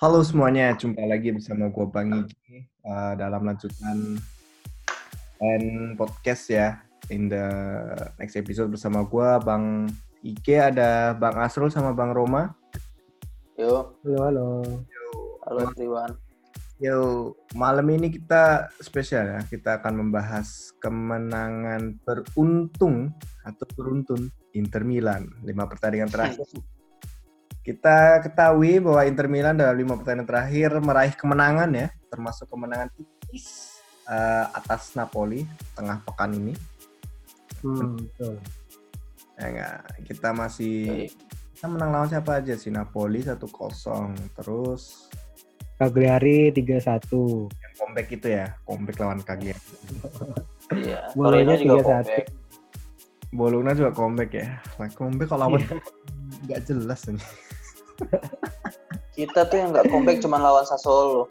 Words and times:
Halo 0.00 0.24
semuanya, 0.24 0.72
jumpa 0.72 1.04
lagi 1.04 1.28
bersama 1.28 1.68
gue 1.68 1.84
Bang 1.92 2.24
Igi 2.24 2.64
uh, 2.88 3.12
dalam 3.20 3.44
lanjutan 3.44 4.16
and 5.44 5.92
podcast 6.00 6.48
ya. 6.48 6.80
In 7.12 7.28
the 7.28 7.44
next 8.16 8.32
episode 8.32 8.72
bersama 8.72 9.04
gue 9.04 9.28
Bang 9.44 9.92
Ige 10.24 10.56
ada 10.56 11.12
Bang 11.12 11.36
Asrul 11.36 11.68
sama 11.68 11.92
Bang 11.92 12.16
Roma. 12.16 12.56
Yo, 13.60 13.92
Halo, 14.00 14.18
halo. 14.24 14.48
halo 15.44 15.68
Triwan. 15.76 16.16
Yo, 16.80 16.96
malam 17.52 17.84
ini 17.92 18.08
kita 18.08 18.72
spesial 18.80 19.36
ya. 19.36 19.40
Kita 19.44 19.84
akan 19.84 20.00
membahas 20.00 20.72
kemenangan 20.80 22.00
beruntung 22.08 23.12
atau 23.44 23.66
beruntun 23.76 24.32
Inter 24.56 24.80
Milan. 24.80 25.28
Lima 25.44 25.68
pertandingan 25.68 26.08
terakhir. 26.08 26.48
Kita 27.60 28.24
ketahui 28.24 28.80
bahwa 28.80 29.02
Inter 29.04 29.28
Milan 29.28 29.60
dalam 29.60 29.76
lima 29.76 29.94
pertandingan 30.00 30.26
terakhir 30.26 30.70
meraih 30.80 31.12
kemenangan 31.12 31.70
ya, 31.76 31.88
termasuk 32.08 32.48
kemenangan 32.48 32.88
tipis 32.96 33.78
uh, 34.08 34.48
atas 34.56 34.96
Napoli 34.96 35.44
tengah 35.76 36.00
pekan 36.02 36.32
ini. 36.32 36.54
Hmm, 37.60 38.00
betul. 38.00 38.40
Ya 39.36 39.44
enggak, 39.48 39.76
kita 40.08 40.28
masih 40.32 41.08
kita 41.60 41.68
menang 41.68 41.92
lawan 41.92 42.08
siapa 42.08 42.40
aja 42.40 42.56
sih 42.56 42.72
Napoli 42.72 43.20
1-0 43.20 43.36
terus 44.32 45.12
Cagliari 45.76 46.48
3-1. 46.56 46.64
yang 47.52 47.72
comeback 47.76 48.08
itu 48.08 48.26
ya 48.32 48.56
comeback 48.64 48.96
lawan 48.96 49.20
Cagliari 49.20 49.60
Iya, 50.72 51.12
Torino 51.12 51.52
juga 51.60 51.76
3-1. 51.76 51.84
comeback. 51.84 52.26
Bologna 53.28 53.70
juga 53.76 53.90
comeback 53.92 54.30
ya 54.32 54.48
nah, 54.80 54.88
comeback 54.88 55.28
kalau 55.28 55.52
lawan 55.52 55.60
nggak 56.42 56.60
jelas 56.64 57.00
nih 57.06 57.20
Kita 59.12 59.44
tuh 59.44 59.56
yang 59.56 59.70
nggak 59.70 59.86
comeback 59.86 60.18
cuma 60.18 60.36
lawan 60.36 60.64
Sassuolo. 60.64 61.28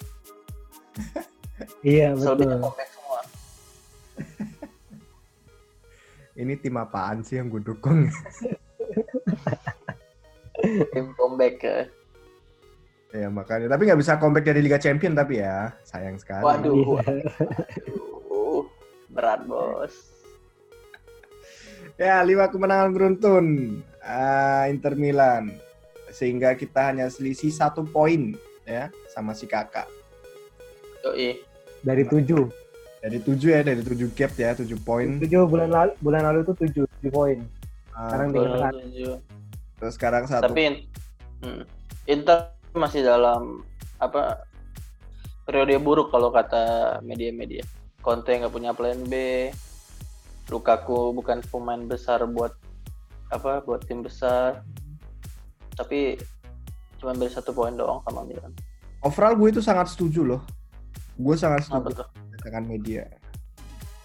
Iya, 1.82 2.14
Selebihnya 2.14 2.56
betul. 2.56 2.66
comeback 2.68 2.90
semua. 2.92 3.20
ini 6.36 6.54
tim 6.56 6.76
apaan 6.76 7.20
sih 7.20 7.36
yang 7.36 7.50
gue 7.50 7.60
dukung 7.60 8.06
Tim 10.92 11.06
comeback 11.14 11.56
ya. 11.60 11.80
ya 13.12 13.28
makanya 13.28 13.68
tapi 13.68 13.84
nggak 13.84 13.98
bisa 13.98 14.16
comeback 14.16 14.46
dari 14.46 14.62
Liga 14.62 14.78
Champion 14.78 15.18
tapi 15.18 15.42
ya 15.42 15.74
sayang 15.82 16.16
sekali 16.16 16.46
Waduh, 16.46 16.76
Iya. 16.76 16.86
waduh. 16.94 18.64
Berat 19.10 19.42
bos. 19.44 19.94
ya 21.98 22.22
lima 22.22 22.48
kemenangan 22.48 22.94
beruntun 22.94 23.46
ah, 24.10 24.66
Inter 24.66 24.98
Milan 24.98 25.54
sehingga 26.10 26.58
kita 26.58 26.90
hanya 26.90 27.06
selisih 27.14 27.54
satu 27.54 27.86
poin 27.86 28.34
ya 28.66 28.90
sama 29.14 29.38
si 29.38 29.46
kakak 29.46 29.86
Yoi. 31.06 31.40
Dari 31.80 32.04
7. 32.04 32.28
dari 33.00 33.16
tujuh 33.24 33.56
ya 33.56 33.64
dari 33.64 33.80
tujuh 33.80 34.12
gap 34.12 34.36
ya 34.36 34.52
tujuh 34.52 34.76
poin 34.84 35.16
7 35.22 35.32
bulan 35.48 35.72
lalu 35.72 35.92
bulan 36.04 36.22
lalu 36.28 36.44
itu 36.44 36.54
7, 36.84 37.08
7 37.08 37.16
poin. 37.16 37.40
Ah, 37.96 38.12
Sekarang 38.12 38.28
tujuh. 38.76 39.16
terus 39.80 39.94
sekarang 39.96 40.24
satu 40.28 40.52
Tapi 40.52 40.84
hmm, 41.40 41.64
Inter 42.12 42.52
masih 42.76 43.08
dalam 43.08 43.64
apa 44.04 44.44
periode 45.48 45.80
buruk 45.82 46.14
kalau 46.14 46.30
kata 46.30 47.00
media-media. 47.02 47.66
Conte 48.06 48.36
nggak 48.36 48.54
punya 48.54 48.72
plan 48.76 49.00
B. 49.08 49.48
Lukaku 50.50 51.14
bukan 51.14 51.42
pemain 51.50 51.82
besar 51.88 52.26
buat 52.30 52.54
apa 53.30 53.62
buat 53.62 53.82
tim 53.84 54.02
besar. 54.02 54.62
Tapi 55.72 56.20
cuma 56.98 57.16
beda 57.16 57.32
satu 57.32 57.52
poin 57.52 57.72
doang 57.72 58.04
sama 58.04 58.22
Milan. 58.24 58.52
overall 59.00 59.32
gue 59.34 59.48
itu 59.50 59.64
sangat 59.64 59.88
setuju 59.88 60.28
loh 60.28 60.42
gue 61.16 61.32
sangat 61.32 61.64
setuju 61.64 62.04
dengan 62.38 62.68
media 62.68 63.08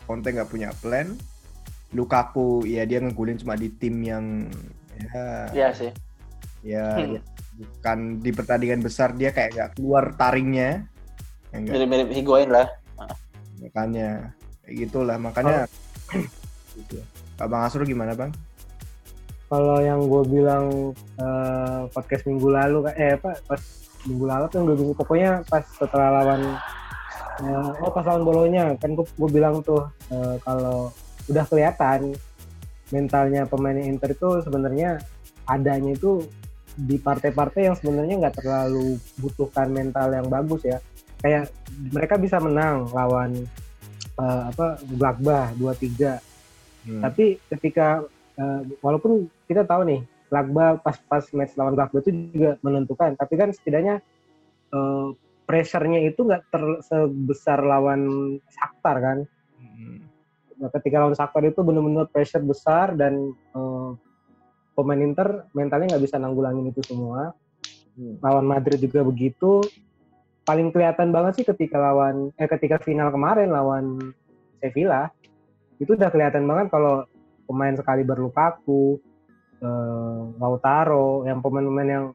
Conte 0.07 0.31
nggak 0.31 0.47
punya 0.47 0.71
plan 0.79 1.19
Lukaku 1.91 2.63
ya 2.63 2.87
dia 2.87 3.03
ngegulin 3.03 3.35
cuma 3.35 3.55
di 3.55 3.67
tim 3.73 3.99
yang 3.99 4.47
ya 4.95 5.51
Iya 5.51 5.69
sih. 5.75 5.91
ya, 6.63 6.87
Hmm. 6.95 7.11
ya, 7.19 7.21
bukan 7.59 7.99
di 8.19 8.31
pertandingan 8.31 8.79
besar 8.79 9.11
dia 9.11 9.35
kayak 9.35 9.51
nggak 9.53 9.71
keluar 9.75 10.15
taringnya 10.15 10.87
ya, 11.51 11.59
Mirip-mirip 11.59 12.15
Higuain 12.15 12.47
lah. 12.47 12.71
makanya 13.59 14.31
kayak 14.63 14.75
gitulah 14.87 15.19
makanya 15.19 15.67
gitu. 16.79 17.03
Bang 17.37 17.67
Asrul 17.67 17.83
gimana 17.85 18.15
bang? 18.15 18.31
Kalau 19.55 19.79
yang 19.79 20.11
gue 20.11 20.23
bilang 20.27 20.91
eh, 21.15 21.81
podcast 21.95 22.27
minggu 22.27 22.51
lalu, 22.51 22.91
eh 22.99 23.15
apa, 23.15 23.39
pas 23.47 23.63
minggu 24.03 24.27
lalu 24.27 24.45
tuh 24.51 24.67
dua 24.67 24.77
minggu 24.77 24.95
pokoknya 24.99 25.47
pas 25.47 25.63
setelah 25.63 26.11
lawan 26.11 26.43
eh, 27.39 27.71
oh 27.79 27.91
pas 27.95 28.03
lawan 28.03 28.27
bolonya 28.27 28.75
kan 28.83 28.99
gue, 28.99 29.07
gue 29.07 29.31
bilang 29.31 29.63
tuh 29.63 29.87
eh, 30.11 30.37
kalau 30.43 30.91
udah 31.31 31.45
kelihatan 31.47 32.19
mentalnya 32.91 33.47
pemain 33.47 33.79
Inter 33.79 34.11
itu 34.11 34.43
sebenarnya 34.43 34.99
adanya 35.47 35.95
itu 35.95 36.27
di 36.75 36.99
partai-partai 36.99 37.71
yang 37.71 37.77
sebenarnya 37.79 38.27
nggak 38.27 38.43
terlalu 38.43 38.99
butuhkan 39.23 39.71
mental 39.71 40.11
yang 40.11 40.27
bagus 40.27 40.67
ya 40.67 40.83
kayak 41.23 41.47
mereka 41.95 42.19
bisa 42.19 42.43
menang 42.43 42.91
lawan 42.91 43.39
eh, 44.19 44.43
apa 44.51 44.83
Gladbach 44.83 45.55
2-3 45.57 46.35
Hmm. 46.85 47.01
tapi 47.01 47.41
ketika 47.49 48.05
eh, 48.39 48.61
walaupun 48.83 49.29
kita 49.47 49.67
tahu 49.67 49.83
nih 49.87 50.01
Lagba 50.33 50.81
pas 50.83 50.99
pas 51.07 51.25
match 51.37 51.55
lawan 51.55 51.79
Lagba 51.79 52.03
itu 52.03 52.11
juga 52.33 52.59
menentukan 52.65 53.15
tapi 53.15 53.35
kan 53.39 53.55
setidaknya 53.55 54.03
eh, 54.75 55.09
pressure-nya 55.45 56.01
itu 56.09 56.25
nggak 56.25 56.43
ter- 56.49 56.81
sebesar 56.85 57.63
lawan 57.63 58.01
Shakhtar 58.51 58.99
kan 59.01 59.19
Hmm. 59.55 60.07
Nah, 60.55 60.71
ketika 60.71 61.03
lawan 61.03 61.15
Shakhtar 61.15 61.43
itu 61.47 61.63
benar-benar 61.63 62.11
pressure 62.11 62.43
besar 62.43 62.95
dan 62.99 63.33
eh, 63.33 63.91
pemain 64.75 64.99
Inter 64.99 65.47
mentalnya 65.55 65.95
nggak 65.95 66.05
bisa 66.05 66.19
nanggulangin 66.19 66.71
itu 66.75 66.83
semua 66.83 67.31
Hmm. 67.95 68.19
lawan 68.19 68.43
Madrid 68.51 68.83
juga 68.83 69.07
begitu 69.07 69.63
paling 70.43 70.75
kelihatan 70.75 71.15
banget 71.15 71.41
sih 71.41 71.47
ketika 71.47 71.79
lawan 71.79 72.35
eh 72.35 72.51
ketika 72.51 72.83
final 72.83 73.09
kemarin 73.15 73.55
lawan 73.55 74.03
Sevilla 74.59 75.09
itu 75.79 75.95
udah 75.95 76.11
kelihatan 76.11 76.45
banget 76.45 76.75
kalau 76.75 77.07
pemain 77.45 77.75
sekali 77.77 78.03
Lukaku, 78.05 78.99
eh, 79.61 80.21
Lautaro, 80.41 81.25
yang 81.29 81.41
pemain-pemain 81.41 81.89
yang 81.89 82.07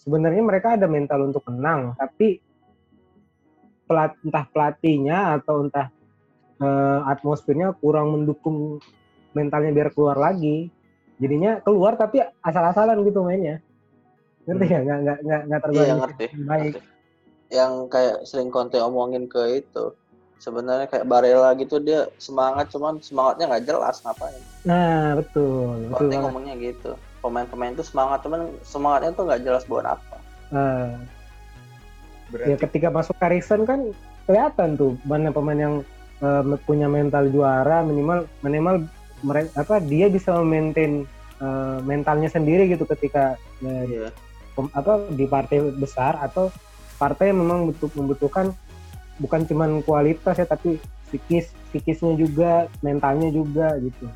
sebenarnya 0.00 0.42
mereka 0.42 0.74
ada 0.78 0.88
mental 0.88 1.28
untuk 1.28 1.44
menang, 1.50 1.94
tapi 1.98 2.40
pelat, 3.84 4.14
entah 4.22 4.46
pelatihnya 4.48 5.38
atau 5.42 5.66
entah 5.66 5.90
eh, 6.60 7.00
atmosfernya 7.08 7.72
kurang 7.80 8.12
mendukung 8.12 8.78
mentalnya 9.32 9.72
biar 9.72 9.90
keluar 9.94 10.16
lagi. 10.20 10.68
Jadinya 11.20 11.60
keluar 11.60 12.00
tapi 12.00 12.20
asal-asalan 12.40 13.00
gitu 13.04 13.20
mainnya. 13.24 13.60
Ngerti 14.48 14.64
nggak? 14.66 14.82
Nggak 14.84 14.98
nggak 15.04 15.18
nggak 15.20 15.40
nggak 15.46 15.60
Iya 15.60 15.64
terbaik. 15.64 15.98
ngerti. 16.00 16.26
Baik. 16.48 16.72
ngerti. 16.74 16.80
Yang 17.50 17.72
kayak 17.90 18.16
sering 18.24 18.48
Conte 18.48 18.78
omongin 18.80 19.24
ke 19.28 19.60
itu. 19.60 19.92
Sebenarnya 20.40 20.88
kayak 20.88 21.04
Barella 21.04 21.52
gitu 21.52 21.76
dia 21.78 22.08
semangat 22.16 22.72
cuman 22.72 22.96
semangatnya 22.98 23.44
nggak 23.46 23.64
jelas 23.64 24.00
ngapain. 24.00 24.40
Nah 24.64 25.14
betul 25.14 25.76
betul 25.86 25.96
Conte 26.00 26.08
banget. 26.10 26.24
ngomongnya 26.24 26.54
gitu. 26.56 26.90
Pemain-pemain 27.20 27.72
itu 27.72 27.84
semangat 27.84 28.18
cuman 28.24 28.40
semangatnya 28.62 29.10
tuh 29.12 29.24
nggak 29.28 29.42
jelas 29.44 29.62
buat 29.64 29.84
apa. 29.84 30.16
Nah, 30.48 30.96
Berarti 32.30 32.48
ya 32.48 32.56
ketika 32.56 32.88
masuk 32.88 33.16
Harrison 33.18 33.62
kan 33.62 33.80
kelihatan 34.24 34.68
tuh 34.74 34.94
mana 35.02 35.28
pemain 35.28 35.58
yang 35.58 35.74
eh, 36.18 36.42
punya 36.62 36.86
mental 36.86 37.28
juara 37.28 37.82
minimal 37.82 38.24
minimal 38.40 38.86
mereka 39.20 39.52
apa 39.58 39.76
dia 39.78 40.08
bisa 40.08 40.32
memaintain 40.34 41.04
eh, 41.36 41.78
mentalnya 41.82 42.30
sendiri 42.30 42.64
gitu 42.66 42.88
ketika 42.88 43.34
eh, 43.60 43.84
Iya. 43.84 44.08
pem- 44.54 44.72
apa 44.72 45.04
di 45.10 45.26
partai 45.26 45.74
besar 45.74 46.16
atau 46.16 46.48
partai 46.96 47.28
yang 47.28 47.42
memang 47.42 47.68
butuh 47.68 47.90
membutuhkan 47.92 48.54
bukan 49.20 49.44
cuman 49.44 49.84
kualitas 49.84 50.34
ya 50.34 50.44
tapi 50.44 50.80
psikis 51.06 51.52
psikisnya 51.68 52.16
juga 52.16 52.50
mentalnya 52.80 53.28
juga 53.28 53.76
gitu 53.78 54.08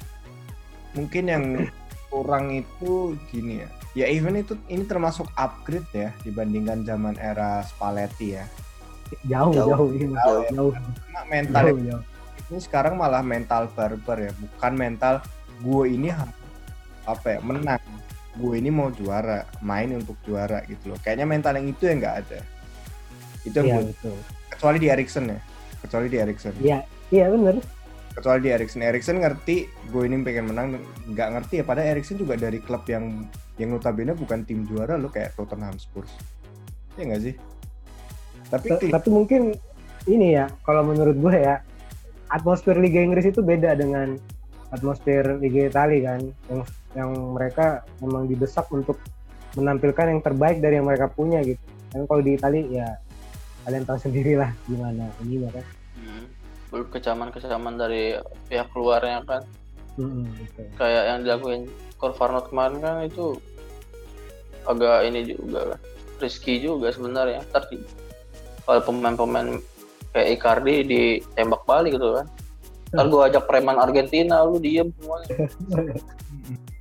mungkin 0.93 1.25
yang 1.27 1.45
kurang 2.11 2.55
itu 2.55 3.19
gini 3.29 3.59
ya. 3.61 3.69
Ya 3.95 4.06
even 4.06 4.35
itu 4.35 4.55
ini 4.67 4.87
termasuk 4.87 5.27
upgrade 5.35 5.87
ya 5.91 6.11
dibandingkan 6.23 6.83
zaman 6.83 7.15
era 7.15 7.62
Spalletti 7.62 8.35
ya. 8.35 8.47
jauh 9.23 9.51
Jauh. 9.51 9.71
jauh 9.71 9.89
jauh 9.91 10.15
Jauh 10.15 10.41
ya. 10.41 10.51
jauh, 10.51 10.73
Karena 10.75 11.21
mental 11.27 11.65
jauh, 11.69 11.79
jauh. 11.83 12.03
ini 12.51 12.59
sekarang 12.59 12.95
malah 12.95 13.23
mental 13.23 13.67
barbar 13.71 14.19
ya, 14.21 14.33
bukan 14.35 14.73
mental 14.75 15.15
gue 15.59 15.85
ini 15.89 16.11
apa 17.05 17.27
ya 17.29 17.39
menang. 17.39 17.83
Gue 18.35 18.59
ini 18.59 18.71
mau 18.71 18.91
juara, 18.91 19.47
main 19.59 19.95
untuk 19.95 20.19
juara 20.23 20.62
gitu 20.67 20.91
loh. 20.91 20.99
Kayaknya 20.99 21.27
mental 21.27 21.55
yang 21.55 21.67
itu 21.71 21.83
yang 21.87 21.99
nggak 21.99 22.17
ada. 22.27 22.41
Itu 23.43 23.55
yang 23.59 23.67
iya 23.67 23.75
gua- 23.75 23.87
betul 23.91 24.17
kecuali 24.55 24.79
di 24.79 24.89
Erikson 24.89 25.25
ya. 25.29 25.39
Kecuali 25.85 26.06
di 26.09 26.17
Erikson. 26.17 26.55
iya 26.62 26.81
iya 27.11 27.29
bener. 27.29 27.61
Kecuali 28.15 28.41
di 28.47 28.51
Erikson 28.55 28.81
Erikson 28.87 29.19
ngerti 29.19 29.67
gue 29.91 30.03
ini 30.06 30.23
pengen 30.23 30.55
menang 30.55 30.79
nggak 31.11 31.29
ngerti 31.35 31.55
ya. 31.61 31.65
Padahal 31.67 31.99
Erikson 31.99 32.17
juga 32.17 32.39
dari 32.39 32.62
klub 32.62 32.87
yang 32.87 33.27
yang 33.59 33.75
notabene 33.75 34.15
bukan 34.15 34.43
tim 34.47 34.67
juara 34.67 34.95
lo 34.99 35.11
kayak 35.11 35.35
Tottenham 35.35 35.75
Spurs. 35.79 36.11
Ya 36.95 37.11
nggak 37.11 37.23
sih? 37.23 37.35
Tapi 38.51 38.67
T- 38.71 38.91
tapi 38.95 39.09
mungkin 39.11 39.59
ini 40.06 40.39
ya 40.39 40.47
kalau 40.62 40.87
menurut 40.87 41.19
gue 41.19 41.35
ya 41.43 41.59
atmosfer 42.31 42.79
Liga 42.79 43.03
Inggris 43.03 43.31
itu 43.31 43.43
beda 43.43 43.75
dengan 43.75 44.15
atmosfer 44.71 45.39
Liga 45.43 45.71
Italia 45.71 46.15
kan. 46.15 46.21
Yang 46.51 46.61
yang 46.95 47.11
mereka 47.35 47.83
memang 47.99 48.31
didesak 48.31 48.71
untuk 48.71 49.03
menampilkan 49.59 50.06
yang 50.11 50.23
terbaik 50.23 50.62
dari 50.62 50.79
yang 50.79 50.87
mereka 50.87 51.11
punya 51.11 51.43
gitu. 51.43 51.62
Kan 51.91 52.06
kalau 52.06 52.23
di 52.23 52.39
Italia 52.39 52.62
ya 52.71 52.89
kalian 53.64 53.84
tahu 53.84 53.99
sendirilah 53.99 54.50
gimana 54.69 55.08
ini 55.25 55.44
kan 55.49 55.64
Hmm. 55.94 56.26
Belum 56.75 56.90
kecaman-kecaman 56.90 57.78
dari 57.78 58.19
pihak 58.50 58.66
luarnya 58.75 59.22
kan. 59.22 59.46
Mm-mm, 59.94 60.26
gitu. 60.43 60.66
Kayak 60.75 61.02
yang 61.06 61.19
dilakuin 61.22 61.62
Corvarno 62.02 62.43
kemarin 62.43 62.82
kan 62.82 63.06
itu 63.06 63.38
agak 64.66 65.06
ini 65.06 65.32
juga 65.32 65.70
kan. 65.70 65.81
Risky 66.19 66.58
juga 66.58 66.90
sebenarnya. 66.90 67.46
Ntar 67.46 67.70
di- 67.70 67.87
kalau 68.66 68.82
pemain-pemain 68.82 69.62
kayak 70.10 70.28
Icardi 70.34 70.75
ditembak 70.82 71.62
balik 71.62 71.94
gitu 71.94 72.19
kan. 72.19 72.26
Ntar 72.90 73.06
gue 73.06 73.22
ajak 73.22 73.44
preman 73.46 73.78
Argentina, 73.78 74.43
lu 74.43 74.58
diem 74.58 74.90
semuanya. 74.99 75.31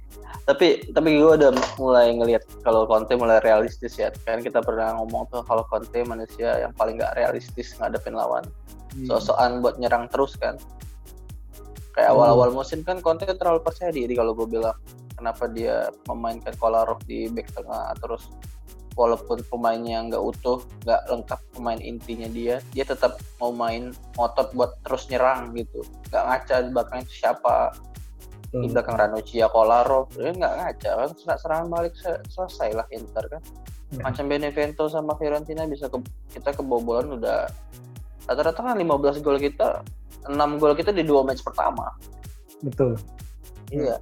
tapi 0.44 0.92
tapi 0.92 1.24
gue 1.24 1.34
udah 1.40 1.52
mulai 1.80 2.12
ngelihat 2.12 2.44
kalau 2.68 2.84
Conte 2.84 3.16
mulai 3.16 3.40
realistis 3.40 3.96
ya. 3.96 4.12
Kan 4.28 4.44
kita 4.44 4.60
pernah 4.60 5.00
ngomong 5.00 5.32
tuh 5.32 5.40
kalau 5.48 5.64
Conte 5.72 6.04
manusia 6.04 6.60
yang 6.60 6.76
paling 6.76 7.00
gak 7.00 7.16
realistis 7.16 7.76
ngadepin 7.80 8.16
lawan. 8.16 8.44
Hmm. 8.94 9.10
so-soan 9.10 9.58
buat 9.66 9.82
nyerang 9.82 10.06
terus 10.14 10.38
kan. 10.38 10.54
Kayak 11.98 12.14
Hmm. 12.14 12.18
awal-awal 12.18 12.50
musim 12.54 12.86
kan 12.86 13.02
Conte 13.02 13.26
terlalu 13.26 13.66
percaya 13.66 13.90
diri 13.90 14.14
kalau 14.14 14.38
gue 14.38 14.46
bilang 14.46 14.78
kenapa 15.18 15.50
dia 15.50 15.90
memainkan 16.06 16.54
Kolarov 16.62 17.02
di 17.10 17.26
back 17.26 17.58
tengah 17.58 17.98
terus 17.98 18.30
walaupun 18.94 19.42
pemainnya 19.50 20.06
nggak 20.06 20.22
utuh 20.22 20.62
nggak 20.86 21.02
lengkap 21.10 21.40
pemain 21.58 21.82
intinya 21.82 22.30
dia 22.30 22.62
dia 22.78 22.86
tetap 22.86 23.18
mau 23.42 23.50
main 23.50 23.90
ngotot 24.14 24.54
buat 24.54 24.78
terus 24.86 25.10
nyerang 25.10 25.58
gitu. 25.58 25.82
Nggak 26.14 26.24
ngaca 26.30 26.56
di 26.62 26.70
belakang 26.70 27.00
itu 27.02 27.14
siapa 28.54 28.62
di 28.62 28.70
belakang 28.70 28.96
Ranocchia 28.96 29.48
Kolarov 29.50 30.14
dia 30.14 30.30
nggak 30.30 30.54
ngaca 30.54 30.90
kan 30.94 31.10
serangan 31.10 31.40
serangan 31.42 31.68
balik 31.68 31.94
se- 31.98 32.22
selesai 32.30 32.70
lah 32.78 32.86
Inter 32.94 33.26
kan. 33.28 33.42
Ya. 33.90 34.02
macam 34.06 34.26
Benevento 34.26 34.90
sama 34.90 35.14
Fiorentina 35.14 35.66
bisa 35.66 35.86
ke, 35.86 35.98
kita 36.34 36.54
kebobolan 36.54 37.14
udah. 37.14 37.46
Rata-rata 38.26 38.62
kan 38.64 38.78
15 38.78 39.22
gol 39.22 39.38
kita 39.38 39.82
6 40.26 40.34
gol 40.58 40.74
kita 40.74 40.90
di 40.90 41.02
dua 41.02 41.22
match 41.22 41.42
pertama. 41.42 41.94
Betul. 42.62 42.98
Iya. 43.70 43.98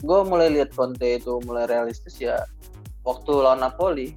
Gue 0.00 0.18
mulai 0.24 0.50
lihat 0.50 0.70
Conte 0.70 1.18
itu 1.18 1.38
mulai 1.44 1.66
realistis 1.66 2.14
ya 2.16 2.42
waktu 3.02 3.30
lawan 3.30 3.58
Napoli 3.58 4.14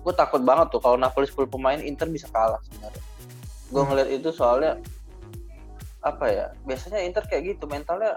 gue 0.00 0.14
takut 0.14 0.38
banget 0.40 0.70
tuh 0.70 0.78
kalau 0.78 0.94
Napoli 0.94 1.26
10 1.26 1.48
pemain 1.48 1.76
Inter 1.76 2.06
bisa 2.06 2.28
kalah 2.30 2.60
sebenarnya. 2.62 3.02
Gue 3.68 3.82
Hmm. 3.82 3.88
ngeliat 3.90 4.10
itu 4.12 4.28
soalnya 4.30 4.78
apa 6.00 6.24
ya 6.30 6.46
biasanya 6.62 7.02
Inter 7.02 7.26
kayak 7.26 7.58
gitu 7.58 7.66
mentalnya 7.66 8.14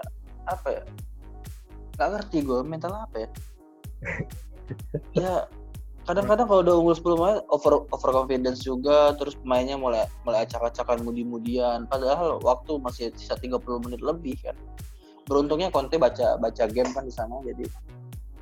apa 0.50 0.68
ya? 0.70 0.82
Nggak 1.96 2.08
ngerti 2.16 2.36
gue 2.42 2.58
mentalnya 2.64 3.00
apa 3.06 3.16
ya? 3.26 3.28
Ya 5.10 5.50
kadang-kadang 6.06 6.46
kalau 6.46 6.62
udah 6.62 6.74
unggul 6.78 6.94
10 6.94 7.18
pemain 7.18 7.38
over 7.50 7.86
over 7.90 8.10
confidence 8.14 8.62
juga 8.62 9.14
terus 9.18 9.34
pemainnya 9.34 9.74
mulai 9.74 10.06
mulai 10.22 10.46
acak-acakan 10.46 11.02
mudi-mudian. 11.02 11.90
Padahal 11.90 12.38
waktu 12.42 12.78
masih 12.78 13.10
sisa 13.18 13.34
30 13.34 13.58
menit 13.82 13.98
lebih 13.98 14.38
kan. 14.42 14.54
Beruntungnya 15.26 15.70
Conte 15.74 15.98
baca 15.98 16.38
baca 16.38 16.64
game 16.70 16.90
kan 16.90 17.02
di 17.06 17.14
sana 17.14 17.38
jadi 17.42 17.66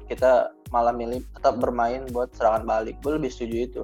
kita 0.09 0.53
malah 0.73 0.93
milih 0.97 1.21
tetap 1.37 1.61
bermain 1.61 2.09
buat 2.09 2.33
serangan 2.33 2.65
balik. 2.65 2.97
Gue 3.05 3.21
lebih 3.21 3.29
setuju 3.29 3.57
itu. 3.57 3.83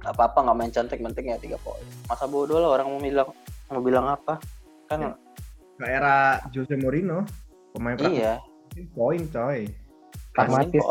Gak 0.00 0.16
apa-apa 0.16 0.48
nggak 0.48 0.56
main 0.56 0.72
cantik 0.72 1.00
penting 1.04 1.32
ya 1.32 1.36
tiga 1.36 1.60
poin. 1.60 1.84
Masa 2.08 2.24
bodoh 2.24 2.56
lah 2.56 2.80
orang 2.80 2.88
mau 2.88 3.00
bilang 3.00 3.28
mau 3.68 3.84
bilang 3.84 4.06
apa? 4.08 4.40
Kan 4.88 5.12
Ke 5.80 5.88
era 5.88 6.36
Jose 6.52 6.76
Mourinho, 6.76 7.24
pemain 7.72 7.96
iya 8.12 8.36
poin 8.92 9.24
coy. 9.32 9.64
Pragmatis. 10.36 10.84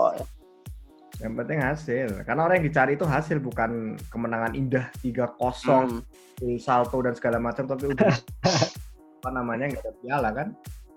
Yang 1.20 1.34
penting 1.36 1.60
hasil. 1.62 2.10
Karena 2.26 2.42
orang 2.48 2.64
yang 2.64 2.68
dicari 2.72 2.98
itu 2.98 3.06
hasil 3.06 3.38
bukan 3.38 3.94
kemenangan 4.10 4.58
indah 4.58 4.90
3-0, 5.06 6.02
Hmm. 6.40 6.58
salto 6.58 7.04
dan 7.04 7.14
segala 7.14 7.38
macam 7.38 7.68
tapi 7.68 7.92
udah 7.92 8.08
apa 9.20 9.30
namanya 9.30 9.76
nggak 9.76 9.84
ada 9.84 9.94
piala 10.02 10.30
kan. 10.34 10.48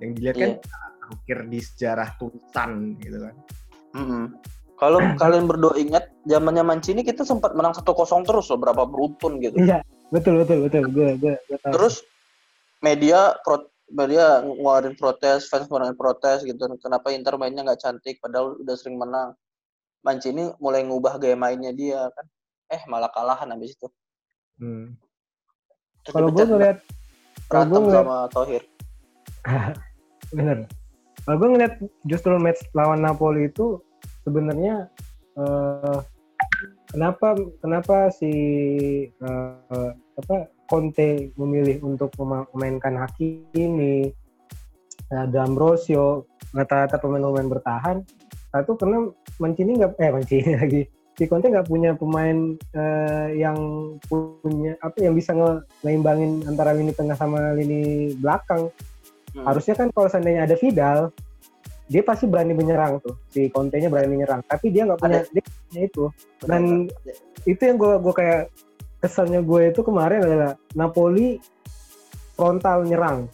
Yang 0.01 0.11
dilihat 0.17 0.37
kan 0.39 0.51
Iya. 0.57 0.59
ukir 1.13 1.39
di 1.51 1.61
sejarah 1.61 2.09
tulisan 2.17 2.97
gitu 2.97 3.19
kan. 3.21 3.35
Mm-mm. 3.93 4.25
Kalau 4.79 4.99
kalian 5.21 5.45
berdua 5.45 5.75
ingat 5.77 6.09
zamannya 6.25 6.65
Mancini 6.65 7.03
kita 7.03 7.27
sempat 7.27 7.53
menang 7.53 7.75
1-0 7.75 7.85
terus 8.25 8.47
loh 8.49 8.59
berapa 8.59 8.87
beruntun 8.89 9.37
gitu. 9.43 9.59
iya 9.61 9.83
betul 10.09 10.41
betul 10.41 10.65
betul 10.65 10.87
gue 10.89 11.19
gue 11.19 11.35
gue 11.37 11.59
tahu. 11.61 11.73
Terus 11.75 12.01
media 12.79 13.35
pro, 13.43 13.67
media 13.93 14.41
ngeluarin 14.41 14.97
protes, 14.97 15.47
fans 15.47 15.69
ngeluarin 15.69 15.95
protes 15.95 16.43
gitu. 16.43 16.65
Kenapa 16.81 17.13
Inter 17.13 17.37
mainnya 17.37 17.63
nggak 17.63 17.81
cantik 17.81 18.19
padahal 18.19 18.59
udah 18.59 18.75
sering 18.75 18.97
menang. 18.97 19.37
Mancini 20.03 20.51
mulai 20.59 20.83
ngubah 20.83 21.21
gaya 21.21 21.37
mainnya 21.39 21.71
dia 21.71 22.09
kan. 22.11 22.27
Eh 22.73 22.83
malah 22.89 23.13
kalahan 23.13 23.53
habis 23.53 23.77
itu. 23.77 23.87
Hmm. 24.59 24.97
Kalau 26.09 26.33
gue 26.35 26.43
ngeliat 26.43 26.83
kalau 27.47 27.65
gue 27.69 27.81
ngeliat 27.87 28.05
sama 28.09 28.19
Thohir. 28.33 28.63
bener 30.37 30.65
kalau 31.23 31.37
gue 31.39 31.49
ngeliat 31.55 31.75
justru 32.09 32.35
match 32.41 32.63
lawan 32.75 33.05
Napoli 33.05 33.47
itu 33.47 33.79
sebenarnya 34.27 34.91
eh, 35.39 35.99
kenapa 36.91 37.39
kenapa 37.63 38.11
si 38.11 38.33
eh, 39.13 39.91
apa 40.19 40.37
Conte 40.73 41.37
memilih 41.37 41.85
untuk 41.85 42.09
mema- 42.17 42.49
memainkan 42.57 42.97
Hakimi 42.97 44.09
ada 45.13 45.45
Ambrosio 45.45 46.25
rata-rata 46.57 46.97
pemain-pemain 46.97 47.53
bertahan. 47.53 48.01
Satu 48.49 48.81
karena 48.81 49.13
Mancini 49.37 49.77
nggak 49.77 50.01
eh 50.01 50.09
Mancini 50.09 50.53
lagi. 50.65 50.83
Si 51.13 51.29
Conte 51.29 51.53
nggak 51.53 51.69
punya 51.69 51.93
pemain 51.93 52.57
eh, 52.57 53.29
yang 53.37 53.61
punya 54.09 54.81
apa 54.81 54.97
yang 55.05 55.13
bisa 55.13 55.37
nge- 55.37 55.61
ngeimbangin 55.85 56.49
antara 56.49 56.73
lini 56.73 56.97
tengah 56.97 57.21
sama 57.21 57.53
lini 57.53 58.17
belakang. 58.17 58.73
Hmm. 59.33 59.49
harusnya 59.49 59.73
kan 59.73 59.89
kalau 59.97 60.13
seandainya 60.13 60.45
ada 60.45 60.61
Vidal 60.61 61.09
dia 61.89 62.05
pasti 62.05 62.25
berani 62.29 62.53
menyerang 62.57 63.01
tuh. 63.01 63.17
Si 63.33 63.49
Conte-nya 63.49 63.89
berani 63.93 64.09
menyerang. 64.09 64.41
Tapi 64.45 64.73
dia 64.73 64.89
nggak 64.89 65.01
punya 65.01 65.21
dia 65.29 65.45
punya 65.45 65.81
itu. 65.85 66.05
Dan 66.45 66.89
itu 67.45 67.61
yang 67.61 67.77
gue 67.77 67.93
gue 68.01 68.13
kayak 68.17 68.53
kesannya 69.03 69.43
gue 69.43 69.75
itu 69.75 69.83
kemarin 69.83 70.23
adalah 70.23 70.55
Napoli 70.79 71.43
frontal 72.39 72.87
nyerang. 72.87 73.27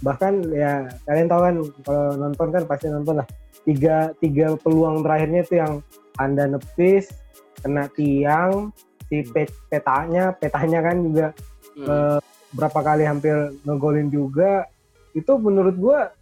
Bahkan 0.00 0.54
ya 0.54 0.86
kalian 1.04 1.26
tahu 1.26 1.40
kan 1.42 1.54
kalau 1.82 2.06
nonton 2.14 2.48
kan 2.54 2.62
pasti 2.70 2.86
nonton 2.88 3.18
lah. 3.18 3.28
Tiga 3.66 4.14
tiga 4.22 4.54
peluang 4.60 5.02
terakhirnya 5.02 5.42
itu 5.42 5.54
yang 5.58 5.82
anda 6.20 6.46
nepis 6.46 7.10
kena 7.58 7.90
tiang 7.98 8.70
si 9.10 9.26
pe- 9.26 9.50
petanya 9.66 10.30
petanya 10.38 10.80
kan 10.80 10.96
juga 11.02 11.26
Hmm. 11.74 11.90
eh, 11.90 12.18
berapa 12.54 12.80
kali 12.86 13.02
hampir 13.02 13.34
ngegolin 13.66 14.06
juga. 14.14 14.70
Itu 15.10 15.42
menurut 15.42 15.74
gua 15.74 16.14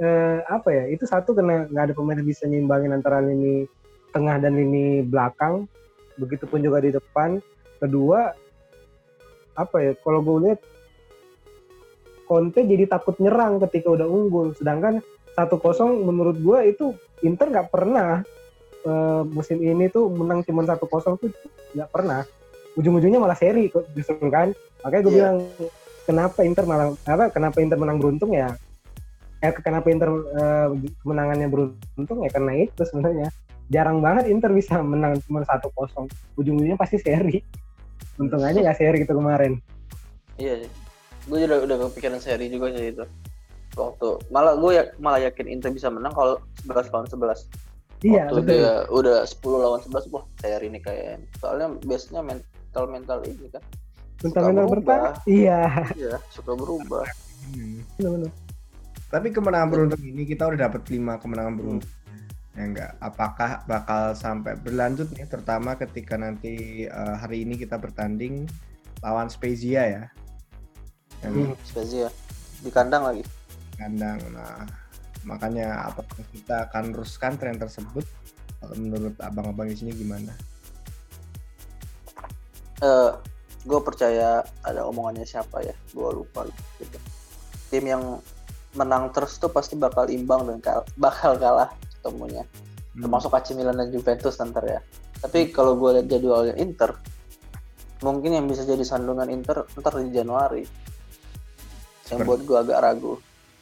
eh, 0.00 0.40
apa 0.48 0.68
ya 0.72 0.84
itu 0.88 1.04
satu 1.04 1.36
karena 1.36 1.68
nggak 1.68 1.92
ada 1.92 1.94
pemain 1.96 2.16
yang 2.16 2.28
bisa 2.28 2.48
nyimbangin 2.48 2.96
antara 2.96 3.20
lini 3.20 3.68
tengah 4.16 4.40
dan 4.40 4.56
lini 4.56 5.04
belakang. 5.04 5.68
Begitupun 6.16 6.64
juga 6.64 6.80
di 6.80 6.96
depan 6.96 7.36
kedua 7.78 8.32
apa 9.56 9.76
ya 9.80 9.92
kalau 10.04 10.20
gue 10.20 10.36
lihat 10.48 10.60
Conte 12.26 12.66
jadi 12.66 12.90
takut 12.90 13.14
nyerang 13.22 13.62
ketika 13.62 13.94
udah 13.94 14.04
unggul. 14.10 14.50
Sedangkan 14.58 14.98
satu 15.38 15.62
kosong 15.62 16.02
menurut 16.02 16.34
gua 16.42 16.66
itu 16.66 16.90
Inter 17.22 17.54
nggak 17.54 17.70
pernah 17.70 18.26
eh, 18.82 19.22
musim 19.30 19.62
ini 19.62 19.86
tuh 19.86 20.10
menang 20.10 20.42
cuma 20.42 20.66
satu 20.66 20.90
kosong 20.90 21.14
tuh 21.22 21.30
nggak 21.78 21.90
pernah. 21.94 22.26
Ujung-ujungnya 22.74 23.22
malah 23.22 23.38
seri 23.38 23.70
justru 23.94 24.18
kan. 24.28 24.52
Makanya 24.82 25.02
gue 25.06 25.12
Iya. 25.14 25.18
bilang 25.22 25.36
kenapa 26.04 26.42
Inter 26.42 26.64
malah 26.66 26.92
apa 27.06 27.30
kenapa 27.30 27.62
Inter 27.62 27.78
menang 27.78 28.02
beruntung 28.02 28.34
ya? 28.34 28.52
Eh 29.40 29.54
kenapa 29.62 29.86
Inter 29.94 30.10
eh, 30.10 30.68
kemenangannya 31.06 31.46
beruntung 31.46 32.26
ya? 32.26 32.30
Karena 32.34 32.52
itu 32.58 32.82
sebenarnya. 32.82 33.30
Jarang 33.70 33.98
banget 34.02 34.30
Inter 34.30 34.50
bisa 34.50 34.82
menang 34.82 35.18
cuma 35.26 35.46
satu 35.46 35.70
kosong. 35.74 36.10
Ujung-ujungnya 36.34 36.74
pasti 36.74 36.98
seri 36.98 37.38
untung 38.16 38.40
aja 38.40 38.58
nggak 38.58 38.76
seri 38.76 38.96
gitu 39.02 39.14
kemarin 39.14 39.60
Iya 40.36 40.60
sih. 40.60 40.70
Gue 41.24 41.42
udah 41.42 41.64
udah 41.64 41.76
kepikiran 41.88 42.20
seri 42.20 42.46
juga 42.46 42.68
sih 42.70 42.92
itu. 42.92 43.04
Waktu 43.72 44.08
malah 44.28 44.52
gue 44.54 44.70
ya, 44.70 44.84
malah 44.96 45.20
yakin 45.22 45.48
Inter 45.48 45.72
bisa 45.72 45.88
menang 45.88 46.12
kalau 46.12 46.36
11 46.62 46.92
lawan 46.92 47.08
11. 47.08 47.48
iya 48.04 48.28
Waktu 48.28 48.36
betul 48.36 48.52
dia 48.52 48.72
udah 48.90 49.16
10 49.24 49.40
lawan 49.56 49.80
11 49.80 50.12
wah 50.12 50.24
seri 50.36 50.66
ini 50.68 50.78
kayak 50.78 51.24
soalnya 51.36 51.72
biasanya 51.80 52.20
mental 52.22 52.84
mental 52.86 53.18
ini 53.24 53.48
kan 53.48 53.64
mental-mental 54.16 54.60
suka 54.60 54.72
bertahan 54.76 55.02
berubah. 55.08 55.12
iya 55.24 55.60
iya 55.94 56.14
suka 56.28 56.52
berubah 56.52 57.06
Hmm. 57.46 57.78
benar-benar 57.96 58.32
Tapi 59.06 59.26
kemenangan 59.30 59.68
beruntun 59.70 60.02
ini 60.02 60.26
kita 60.26 60.44
udah 60.44 60.66
dapat 60.66 60.82
5 60.84 60.98
kemenangan 61.16 61.54
beruntun. 61.54 61.88
Ya 62.56 62.62
enggak. 62.64 62.90
Apakah 62.98 63.62
bakal 63.64 64.16
sampai 64.16 64.56
berlanjut 64.56 65.12
nih 65.12 65.28
terutama 65.28 65.76
ketika 65.76 66.16
nanti 66.16 66.84
eh, 66.84 67.14
hari 67.16 67.44
ini 67.44 67.54
kita 67.54 67.76
bertanding 67.76 68.48
lawan 69.04 69.28
Spezia 69.28 69.84
ya. 69.84 70.04
Yang 71.20 71.32
Hmm. 71.52 71.54
Spezia 71.62 72.08
di 72.60 72.70
kandang 72.72 73.04
lagi. 73.04 73.24
kandang. 73.76 74.16
Nah, 74.32 74.64
makanya 75.22 75.92
apakah 75.92 76.24
kita 76.32 76.64
akan 76.64 76.96
teruskan 76.96 77.36
tren 77.36 77.60
tersebut? 77.60 78.08
Kalau 78.56 78.72
menurut 78.74 79.12
abang-abang 79.20 79.68
di 79.68 79.76
sini 79.76 79.92
gimana? 79.92 80.32
eh 82.76 83.08
gue 83.64 83.80
percaya 83.80 84.44
ada 84.60 84.84
omongannya 84.84 85.24
siapa 85.24 85.64
ya 85.64 85.72
gue 85.90 86.10
lupa 86.12 86.44
gitu. 86.76 86.98
tim 87.72 87.88
yang 87.88 88.20
menang 88.76 89.08
terus 89.10 89.40
tuh 89.40 89.48
pasti 89.48 89.74
bakal 89.74 90.04
imbang 90.06 90.44
dan 90.44 90.60
kal- 90.60 90.84
bakal 91.00 91.40
kalah 91.40 91.72
ketemunya. 92.06 92.44
Hmm. 92.96 93.04
termasuk 93.04 93.28
AC 93.28 93.52
Milan 93.52 93.76
dan 93.76 93.92
Juventus 93.92 94.40
nanti 94.40 94.56
ya. 94.64 94.80
Tapi 95.20 95.52
kalau 95.52 95.76
gue 95.76 96.00
lihat 96.00 96.06
jadwalnya 96.08 96.56
Inter 96.56 96.96
mungkin 98.00 98.32
yang 98.32 98.46
bisa 98.48 98.64
jadi 98.64 98.80
sandungan 98.80 99.28
Inter 99.28 99.68
ntar 99.74 100.00
di 100.00 100.12
Januari. 100.12 100.64
Yang 102.06 102.08
Seperti- 102.08 102.24
buat 102.24 102.40
gue 102.40 102.56
agak 102.56 102.78
ragu. 102.80 103.14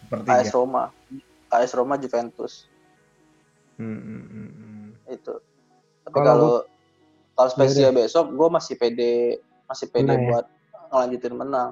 seperti 0.05 0.29
AS 0.31 0.47
ya. 0.47 0.55
Roma. 0.55 0.85
AS 1.49 1.73
Roma 1.73 1.95
Juventus. 1.97 2.69
Hmm, 3.75 3.99
hmm, 3.99 4.23
hmm, 4.23 4.51
hmm. 4.53 4.87
itu. 5.11 5.35
Tapi 6.05 6.15
Kalau 6.15 6.63
kalau 7.35 7.49
Ya 7.51 7.51
Spezia 7.51 7.91
besok 7.91 8.31
gue 8.31 8.47
masih 8.47 8.79
pede 8.79 9.43
masih 9.67 9.91
pede 9.91 10.15
ya? 10.15 10.23
buat 10.31 10.47
ngelanjutin 10.93 11.35
menang. 11.35 11.71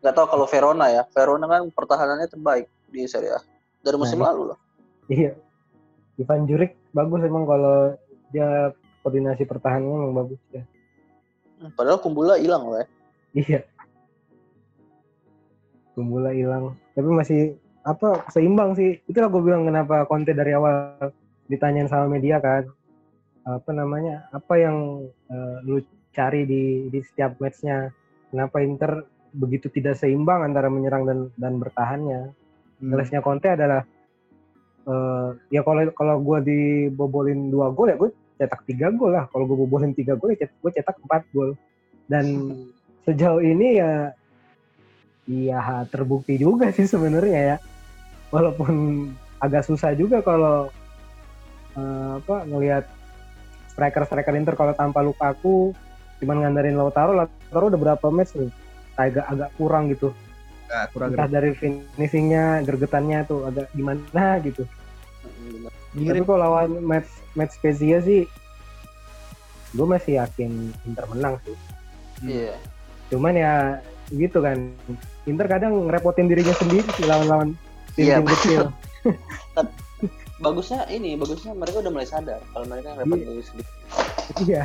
Nggak 0.00 0.14
tahu 0.16 0.26
kalau 0.32 0.46
Verona 0.48 0.88
ya. 0.88 1.02
Verona 1.12 1.44
kan 1.44 1.68
pertahanannya 1.68 2.28
terbaik 2.32 2.72
di 2.88 3.04
Serie 3.04 3.36
A. 3.36 3.40
Dari 3.84 3.96
musim 4.00 4.16
Nah, 4.16 4.32
lalu 4.32 4.56
loh. 4.56 4.58
Iya. 5.12 5.36
Ivan 6.20 6.46
Juric 6.46 6.78
bagus 6.94 7.26
emang 7.26 7.44
kalau 7.46 7.98
dia 8.30 8.70
koordinasi 9.02 9.46
pertahanannya 9.46 9.96
emang 10.10 10.14
bagus 10.24 10.40
ya. 10.54 10.62
padahal 11.78 12.02
Kumbula 12.02 12.36
hilang 12.36 12.66
loh 12.68 12.78
ya 12.82 12.86
Iya. 13.34 13.60
Kumbula 15.98 16.30
hilang. 16.30 16.78
Tapi 16.94 17.08
masih 17.10 17.40
apa 17.82 18.22
seimbang 18.30 18.78
sih. 18.78 19.02
Itulah 19.10 19.28
gue 19.28 19.42
bilang 19.42 19.66
kenapa 19.66 20.06
Conte 20.06 20.30
dari 20.30 20.54
awal 20.54 20.96
ditanyain 21.50 21.90
sama 21.90 22.06
media 22.06 22.38
kan. 22.38 22.70
Apa 23.44 23.74
namanya? 23.74 24.30
Apa 24.30 24.54
yang 24.56 25.10
eh, 25.28 25.56
lu 25.66 25.82
cari 26.14 26.46
di 26.46 26.88
di 26.88 26.98
setiap 27.02 27.42
matchnya? 27.42 27.90
Kenapa 28.30 28.62
Inter 28.62 29.02
begitu 29.34 29.66
tidak 29.66 29.98
seimbang 29.98 30.46
antara 30.46 30.70
menyerang 30.70 31.04
dan 31.06 31.18
dan 31.34 31.58
bertahannya? 31.58 32.30
Hmm. 32.78 32.90
Jelasnya 32.94 33.20
Conte 33.22 33.50
adalah 33.50 33.82
eh 34.84 35.28
ya 35.48 35.60
kalau 35.64 35.80
kalau 35.96 36.16
gue 36.20 36.38
dibobolin 36.44 37.48
dua 37.48 37.72
gol 37.72 37.88
ya 37.88 37.96
gue 37.96 38.10
cetak 38.36 38.66
tiga 38.68 38.90
gol 38.92 39.14
lah. 39.14 39.24
Kalau 39.30 39.44
gue 39.48 39.56
bobolin 39.56 39.96
tiga 39.96 40.18
gol 40.18 40.34
ya 40.34 40.46
gue 40.46 40.70
cetak 40.70 41.00
empat 41.04 41.22
gol. 41.32 41.56
Dan 42.04 42.52
sejauh 43.08 43.40
ini 43.40 43.80
ya 43.80 44.12
iya 45.24 45.88
terbukti 45.88 46.36
juga 46.36 46.68
sih 46.74 46.84
sebenarnya 46.84 47.40
ya. 47.54 47.56
Walaupun 48.28 49.08
agak 49.40 49.64
susah 49.64 49.96
juga 49.96 50.20
kalau 50.20 50.68
eh, 51.76 52.10
apa 52.20 52.44
ngelihat 52.48 52.84
striker-striker 53.74 54.34
Inter 54.38 54.54
kalau 54.54 54.72
tanpa 54.76 55.02
Lukaku 55.02 55.74
cuman 56.22 56.46
ngandarin 56.46 56.78
Lautaro, 56.78 57.12
Lautaro 57.12 57.66
udah 57.74 57.80
berapa 57.80 58.06
match 58.08 58.38
nih 58.38 58.50
agak 58.94 59.26
agak 59.26 59.50
kurang 59.58 59.90
gitu. 59.90 60.14
Nggak, 60.64 60.84
kurang 60.90 61.08
Entah 61.12 61.28
dari 61.28 61.50
finishingnya, 61.52 62.44
gergetannya 62.62 63.18
tuh 63.24 63.44
agak 63.44 63.68
gimana 63.70 64.40
gitu. 64.40 64.64
Bener. 65.40 65.70
Tapi 65.70 66.00
mirip 66.00 66.24
kalau 66.24 66.40
lawan 66.42 66.70
match 66.80 67.06
match 67.32 67.54
Spezia 67.54 68.00
sih, 68.00 68.26
gue 69.70 69.86
masih 69.86 70.18
yakin 70.18 70.50
Inter 70.84 71.04
menang 71.06 71.34
sih. 71.42 71.56
iya 72.24 72.54
Cuman 73.08 73.32
ya 73.32 73.78
gitu 74.10 74.40
kan, 74.40 74.58
Inter 75.24 75.46
kadang 75.46 75.86
ngerepotin 75.86 76.26
dirinya 76.26 76.54
sendiri 76.54 76.86
sih 76.90 77.04
lawan-lawan 77.04 77.54
Iya, 77.94 78.18
tim-tim 78.18 78.26
kecil. 78.32 78.60
bagusnya 80.36 80.82
ini 80.90 81.14
bagusnya 81.14 81.54
mereka 81.54 81.78
udah 81.78 81.92
mulai 81.94 82.04
sadar 82.04 82.42
kalau 82.50 82.66
mereka 82.66 82.90
repot 82.98 83.14
Iya. 83.14 83.26
diri 83.28 83.42
sendiri 83.44 83.70
Iya, 84.42 84.64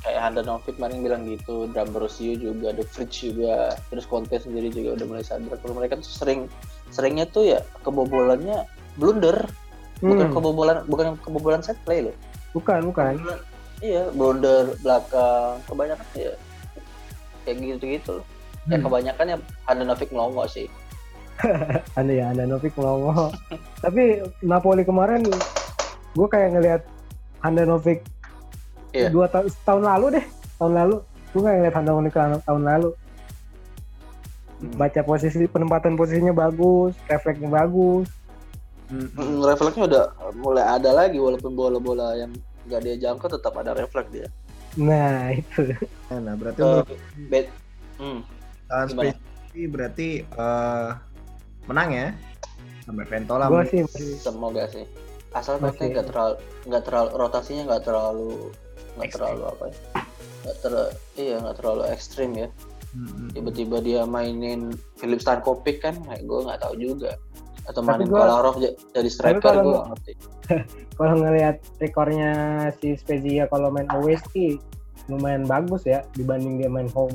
kayak 0.00 0.20
Handanovic 0.22 0.74
kemarin 0.74 1.00
bilang 1.00 1.22
gitu 1.24 1.68
D'Ambrosio 1.68 2.32
juga 2.34 2.72
The 2.72 2.84
Fridge 2.84 3.30
juga 3.30 3.76
terus 3.88 4.04
Conte 4.04 4.36
sendiri 4.36 4.68
juga 4.68 4.96
udah 4.96 5.06
mulai 5.06 5.22
sadar 5.22 5.56
kalau 5.56 5.76
mereka 5.76 5.96
tuh 5.96 6.08
sering 6.08 6.40
seringnya 6.88 7.24
tuh 7.24 7.44
ya 7.46 7.60
kebobolannya 7.80 8.64
blunder 8.96 9.44
bukan 10.00 10.26
Hmm, 10.26 10.34
kebobolan 10.34 10.76
bukan 10.86 11.06
kebobolan 11.20 11.60
set 11.60 11.76
play 11.84 12.00
loh 12.00 12.16
bukan 12.50 12.88
bukan. 12.88 13.16
Kebobolan- 13.16 13.44
iya 13.80 14.02
blunder 14.10 14.64
belakang 14.80 15.60
kebanyakan 15.64 16.06
ya 16.14 16.32
kayak 17.42 17.56
gitu 17.58 17.84
gitu 17.86 18.10
loh 18.18 18.26
ya 18.66 18.76
Hmm. 18.76 18.84
kebanyakan 18.84 19.26
ya 19.26 19.36
Handanovic 19.64 20.08
melongo 20.10 20.44
sih 20.46 20.68
Anda 21.96 22.12
ya, 22.12 22.26
Anda 22.28 22.44
Novik 22.44 22.76
melongo. 22.76 23.32
Tapi 23.80 24.20
Napoli 24.44 24.84
kemarin, 24.84 25.24
gue 26.12 26.28
kayak 26.28 26.52
ngelihat 26.52 26.82
Handanovic 27.40 28.04
Iya. 28.90 29.08
dua 29.14 29.26
tahun 29.30 29.46
tahun 29.62 29.82
lalu 29.86 30.06
deh, 30.18 30.26
tahun 30.58 30.72
lalu. 30.74 30.96
Gue 31.30 31.42
kayak 31.46 31.56
ngeliat 31.62 31.74
Handanovic 31.78 32.14
tahun 32.14 32.42
tahun 32.42 32.62
lalu. 32.66 32.90
Hmm. 34.60 34.74
Baca 34.76 35.00
posisi 35.06 35.46
penempatan 35.46 35.94
posisinya 35.94 36.34
bagus, 36.34 36.92
refleksnya 37.06 37.48
bagus. 37.48 38.06
Hmm, 38.90 39.06
hmm. 39.06 39.22
Mm, 39.22 39.40
refleksnya 39.46 39.84
udah 39.86 40.04
mulai 40.34 40.64
ada 40.66 40.90
lagi 40.90 41.22
walaupun 41.22 41.54
bola-bola 41.54 42.18
yang 42.18 42.34
nggak 42.66 42.80
dia 42.82 42.96
jangkau 42.98 43.30
tetap 43.30 43.54
ada 43.56 43.72
refleks 43.72 44.10
dia 44.10 44.28
Nah 44.78 45.30
itu. 45.40 45.74
Nah, 46.10 46.34
berarti 46.34 46.60
Eh, 46.60 46.66
menurut 46.66 46.86
bet 47.30 47.46
hmm, 47.98 48.20
berarti 49.74 50.08
eh, 50.22 50.88
menang 51.66 51.90
ya 51.90 52.08
sampai 52.86 53.04
Ventola. 53.06 53.46
Gue 53.46 53.66
mungkin. 53.66 53.86
sih 53.90 54.18
semoga 54.18 54.66
sih 54.70 54.86
asal 55.30 55.62
Conte 55.62 55.86
nggak 55.86 56.06
terlalu 56.10 56.34
nggak 56.66 56.82
terlalu 56.86 57.10
rotasinya 57.14 57.62
nggak 57.70 57.82
terlalu 57.86 58.50
nggak 58.96 59.10
terlalu 59.14 59.42
apa 59.46 59.64
ya. 59.68 59.76
Nggak 60.40 60.56
terlalu 60.62 60.90
iya 61.14 61.36
nggak 61.38 61.56
terlalu 61.60 61.82
ekstrim 61.90 62.30
ya. 62.34 62.48
Hmm, 62.90 63.30
tiba-tiba 63.30 63.78
dia 63.78 64.02
mainin 64.02 64.74
Philip 64.98 65.22
Stankovic 65.22 65.78
kan 65.78 65.94
kayak 66.02 66.26
gue 66.26 66.38
nggak 66.42 66.58
tahu 66.58 66.74
juga. 66.74 67.14
Atau 67.68 67.86
Tapi 67.86 68.02
mainin 68.02 68.08
gua- 68.10 68.26
Kolarov 68.26 68.56
jadi 68.90 69.10
striker 69.10 69.54
gue 69.62 69.78
ngerti. 69.94 70.12
kalau 70.98 71.14
ngelihat 71.22 71.62
rekornya 71.78 72.32
si 72.82 72.98
Spezia 72.98 73.46
kalau 73.46 73.70
main 73.70 73.86
away 73.94 74.18
sih 74.34 74.58
lumayan 75.06 75.46
bagus 75.46 75.86
ya 75.86 76.02
dibanding 76.18 76.58
dia 76.58 76.66
main 76.66 76.90
home. 76.90 77.14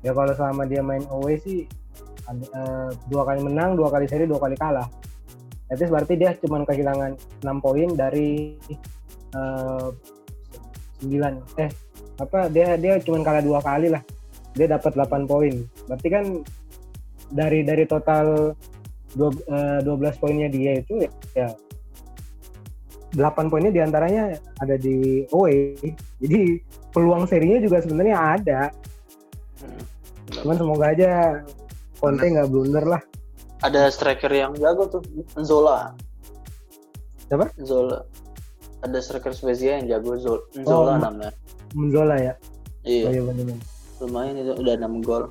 Ya 0.00 0.16
kalau 0.16 0.32
selama 0.32 0.64
dia 0.64 0.80
main 0.80 1.04
away 1.12 1.36
sih 1.38 1.68
ada, 2.24 2.44
eh, 2.44 2.88
dua 3.06 3.22
kali 3.26 3.44
menang, 3.44 3.76
dua 3.76 3.92
kali 3.92 4.08
seri, 4.08 4.24
dua 4.24 4.40
kali 4.40 4.56
kalah. 4.56 4.88
Itu 5.68 5.88
berarti 5.88 6.14
dia 6.16 6.36
cuma 6.36 6.64
kehilangan 6.64 7.16
6 7.40 7.64
poin 7.64 7.88
dari 7.92 8.56
eh, 9.32 9.86
9 11.02 11.58
eh 11.58 11.70
apa 12.16 12.46
dia 12.48 12.78
dia 12.78 12.96
cuma 13.02 13.20
kalah 13.20 13.42
dua 13.42 13.58
kali 13.58 13.90
lah. 13.90 14.02
Dia 14.54 14.68
dapat 14.68 14.94
8 14.94 15.24
poin. 15.26 15.64
Berarti 15.88 16.08
kan 16.08 16.24
dari 17.32 17.64
dari 17.64 17.84
total 17.88 18.52
dua- 19.12 19.44
eh, 19.48 19.80
12 19.82 20.20
poinnya 20.20 20.48
dia 20.48 20.78
itu 20.78 21.02
ya, 21.02 21.10
ya 21.34 21.48
8 23.12 23.48
poinnya 23.48 23.72
di 23.72 23.80
antaranya 23.80 24.32
ada 24.60 24.76
di 24.76 25.24
away. 25.32 25.76
Jadi 26.20 26.60
peluang 26.92 27.24
serinya 27.26 27.58
juga 27.60 27.80
sebenarnya 27.80 28.16
ada. 28.16 28.60
Hmm. 29.60 29.82
Cuman 30.32 30.56
semoga 30.56 30.86
aja 30.92 31.10
Conte 31.96 32.26
nggak 32.26 32.50
blunder 32.50 32.86
lah. 32.86 33.02
ada 33.62 33.86
striker 33.94 34.26
yang 34.26 34.58
jago 34.58 34.90
tuh 34.90 34.98
Zola 35.38 35.94
Siapa? 37.30 37.46
Zola 37.62 38.02
ada 38.82 38.98
striker 38.98 39.30
Spezia 39.30 39.78
yang 39.78 39.86
jago 39.88 40.14
Zola, 40.16 40.42
Zola 40.60 40.92
Oh, 40.92 40.98
namanya 41.00 41.32
Menzola 41.72 42.16
ya. 42.16 42.34
iya 42.82 43.06
Oh, 43.06 43.10
iya 43.10 43.22
benar-benar. 43.22 43.58
lumayan 43.98 44.34
itu 44.36 44.52
udah 44.52 44.74
6 44.76 45.00
gol 45.00 45.24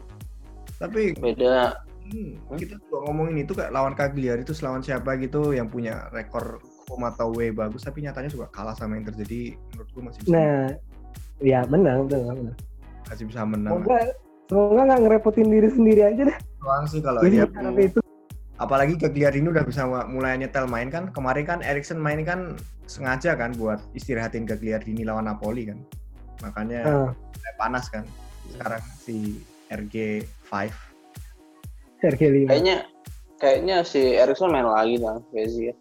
Tapi 0.77 1.13
beda 1.13 1.77
hmm, 2.08 2.31
kita 2.55 2.75
juga 2.79 2.98
ngomongin 3.05 3.43
itu 3.43 3.51
kayak 3.51 3.70
lawan 3.70 3.93
Cagliari 3.93 4.41
itu 4.41 4.55
lawan 4.60 4.79
siapa 4.79 5.13
gitu 5.15 5.51
yang 5.51 5.67
punya 5.67 6.10
rekor 6.10 6.58
home 6.88 7.05
atau 7.05 7.29
away 7.29 7.51
bagus 7.51 7.84
tapi 7.84 8.01
nyatanya 8.01 8.27
juga 8.27 8.48
kalah 8.50 8.74
sama 8.74 8.96
yang 8.96 9.05
terjadi 9.05 9.53
menurutku 9.70 10.00
masih 10.01 10.20
bisa, 10.22 10.31
Nah, 10.31 10.62
ya 11.39 11.60
menang, 11.67 12.03
benar, 12.05 12.34
benar. 12.34 12.55
masih 13.05 13.24
bisa 13.27 13.41
menang. 13.43 13.72
Semoga 13.77 13.98
semoga 14.46 14.81
nggak 14.84 15.01
ngerepotin 15.01 15.48
diri 15.48 15.70
sendiri 15.70 16.01
aja 16.03 16.22
deh. 16.27 16.38
Doang 16.58 16.86
sih 16.86 17.00
kalau 17.00 17.22
Ini 17.22 17.31
dia 17.31 17.46
karena 17.48 17.72
itu. 17.77 18.00
Apalagi 18.62 18.94
Cagliari 18.96 19.41
ini 19.41 19.50
udah 19.50 19.65
bisa 19.65 19.84
mulai 20.06 20.38
nyetel 20.38 20.70
main 20.70 20.94
kan 20.94 21.10
kemarin 21.10 21.44
kan 21.44 21.60
Erikson 21.65 21.98
main 21.98 22.22
kan 22.22 22.53
sengaja 22.86 23.34
kan 23.34 23.58
buat 23.58 23.82
istirahatin 23.91 24.46
Cagliari 24.46 24.94
ini 24.94 25.01
lawan 25.01 25.25
Napoli 25.25 25.65
kan 25.65 25.82
makanya 26.46 27.10
mulai 27.18 27.53
panas 27.58 27.89
kan 27.89 28.06
sekarang 28.53 28.82
si 29.01 29.41
RG 29.74 30.22
5 30.46 30.70
RG 32.06 32.22
5. 32.46 32.53
kayaknya 32.53 32.86
kayaknya 33.41 33.82
si 33.82 34.13
Erikson 34.13 34.53
main 34.53 34.70
lagi 34.70 35.01
lah 35.01 35.18
Spezia 35.27 35.74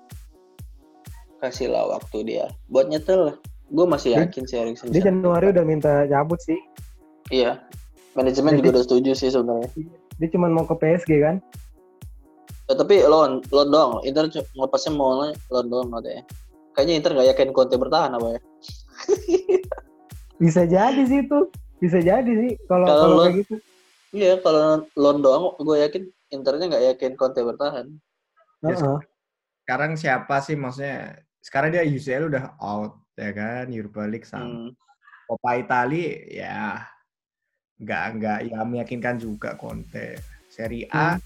kasihlah 1.41 1.85
waktu 1.91 2.19
dia 2.25 2.47
buat 2.69 2.89
nyetel 2.89 3.33
lah 3.33 3.37
gue 3.71 3.87
masih 3.87 4.17
Dia- 4.17 4.25
yakin 4.25 4.45
sih 4.45 4.57
Erikson 4.57 4.89
Dia 4.89 5.01
bisa. 5.01 5.09
Januari 5.13 5.47
udah 5.53 5.65
minta 5.65 6.05
cabut 6.09 6.41
sih. 6.41 6.57
iya 7.29 7.61
manajemen 8.17 8.57
Jadi- 8.57 8.59
juga 8.59 8.71
udah 8.73 8.85
setuju 8.85 9.11
sih 9.13 9.29
sebenarnya 9.29 9.69
Dia 10.21 10.29
cuma 10.29 10.53
mau 10.53 10.69
ke 10.69 10.77
PSG 10.77 11.13
kan. 11.25 11.41
Ya, 12.71 12.79
tapi 12.79 13.03
lon 13.03 13.43
lon 13.51 13.69
doang 13.69 13.99
Inter 14.07 14.31
ngepasnya 14.31 14.95
mau 14.95 15.19
lon 15.27 15.67
doang 15.67 15.91
katanya 15.91 16.23
kayaknya 16.71 16.95
Inter 17.03 17.11
gak 17.19 17.29
yakin 17.35 17.51
Conte 17.51 17.75
bertahan 17.75 18.15
apa 18.15 18.39
ya 18.39 18.41
Bisa 20.41 20.65
jadi 20.65 21.03
sih 21.05 21.27
itu. 21.27 21.51
Bisa 21.83 21.99
jadi 21.99 22.31
sih 22.31 22.55
kalau 22.65 22.87
Kalau 22.87 23.07
lo- 23.13 23.27
kayak 23.27 23.43
gitu. 23.43 23.55
iya 24.15 24.39
kalau 24.39 24.87
lon 24.95 25.19
doang 25.19 25.43
gue 25.59 25.77
yakin 25.83 26.03
Internya 26.31 26.71
nggak 26.71 26.85
yakin 26.95 27.13
Conte 27.19 27.43
bertahan 27.43 27.91
Yes. 28.63 28.79
Heeh. 28.79 28.99
Sekarang 29.67 29.93
siapa 29.99 30.39
sih 30.39 30.55
maksudnya? 30.55 31.19
Sekarang 31.41 31.73
dia 31.73 31.83
UCL 31.83 32.29
udah 32.29 32.55
out 32.61 33.01
ya 33.17 33.33
kan, 33.33 33.73
Europa 33.73 34.05
League 34.05 34.29
sama. 34.29 34.47
Hmm. 34.47 34.71
Coppa 35.25 35.57
Italia 35.57 36.11
ya 36.29 36.59
nggak 37.81 38.05
nggak 38.21 38.39
ya 38.47 38.61
meyakinkan 38.63 39.17
juga 39.17 39.57
Conte. 39.57 40.21
Serie 40.47 40.85
A 40.93 41.17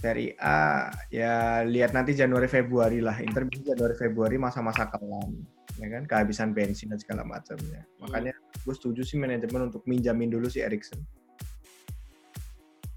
Serie 0.00 0.32
A 0.40 0.88
ya 1.12 1.60
lihat 1.62 1.92
nanti 1.92 2.16
Januari 2.16 2.48
Februari 2.48 3.04
lah. 3.04 3.20
Inter 3.20 3.44
bisa 3.44 3.76
Januari 3.76 3.94
Februari 3.94 4.40
masa-masa 4.40 4.88
kelam 4.88 5.44
ya 5.80 5.88
kan 5.88 6.04
kehabisan 6.04 6.56
bensin 6.56 6.92
dan 6.92 6.98
segala 7.00 7.22
macamnya. 7.22 7.84
Makanya 8.00 8.32
gue 8.36 8.74
setuju 8.74 9.04
sih 9.04 9.20
manajemen 9.20 9.68
untuk 9.68 9.84
minjamin 9.84 10.32
dulu 10.32 10.48
si 10.48 10.64
Erikson. 10.64 11.00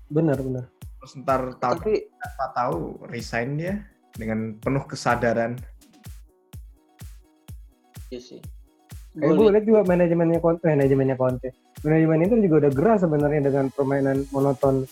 Benar 0.07 0.39
benar. 0.39 0.65
Terus 1.03 1.13
ntar 1.19 1.60
tahun 1.60 1.83
tapi 1.83 1.93
apa 2.24 2.45
tahu 2.55 3.03
resign 3.12 3.60
dia 3.60 3.83
dengan 4.15 4.55
penuh 4.60 4.83
kesadaran. 4.88 5.60
iya 8.13 8.22
sih 8.22 8.38
Kayak 9.13 9.33
gue 9.38 9.48
lihat 9.53 9.65
juga 9.69 9.81
manajemennya 9.86 10.39
Conte, 10.41 10.65
eh, 10.65 10.74
manajemennya 10.74 11.17
Conte. 11.17 11.50
Manajemen 11.86 12.19
itu 12.25 12.36
juga 12.50 12.55
udah 12.65 12.72
gerah 12.74 12.98
sebenarnya 12.98 13.41
dengan 13.45 13.65
permainan 13.69 14.25
monoton. 14.33 14.89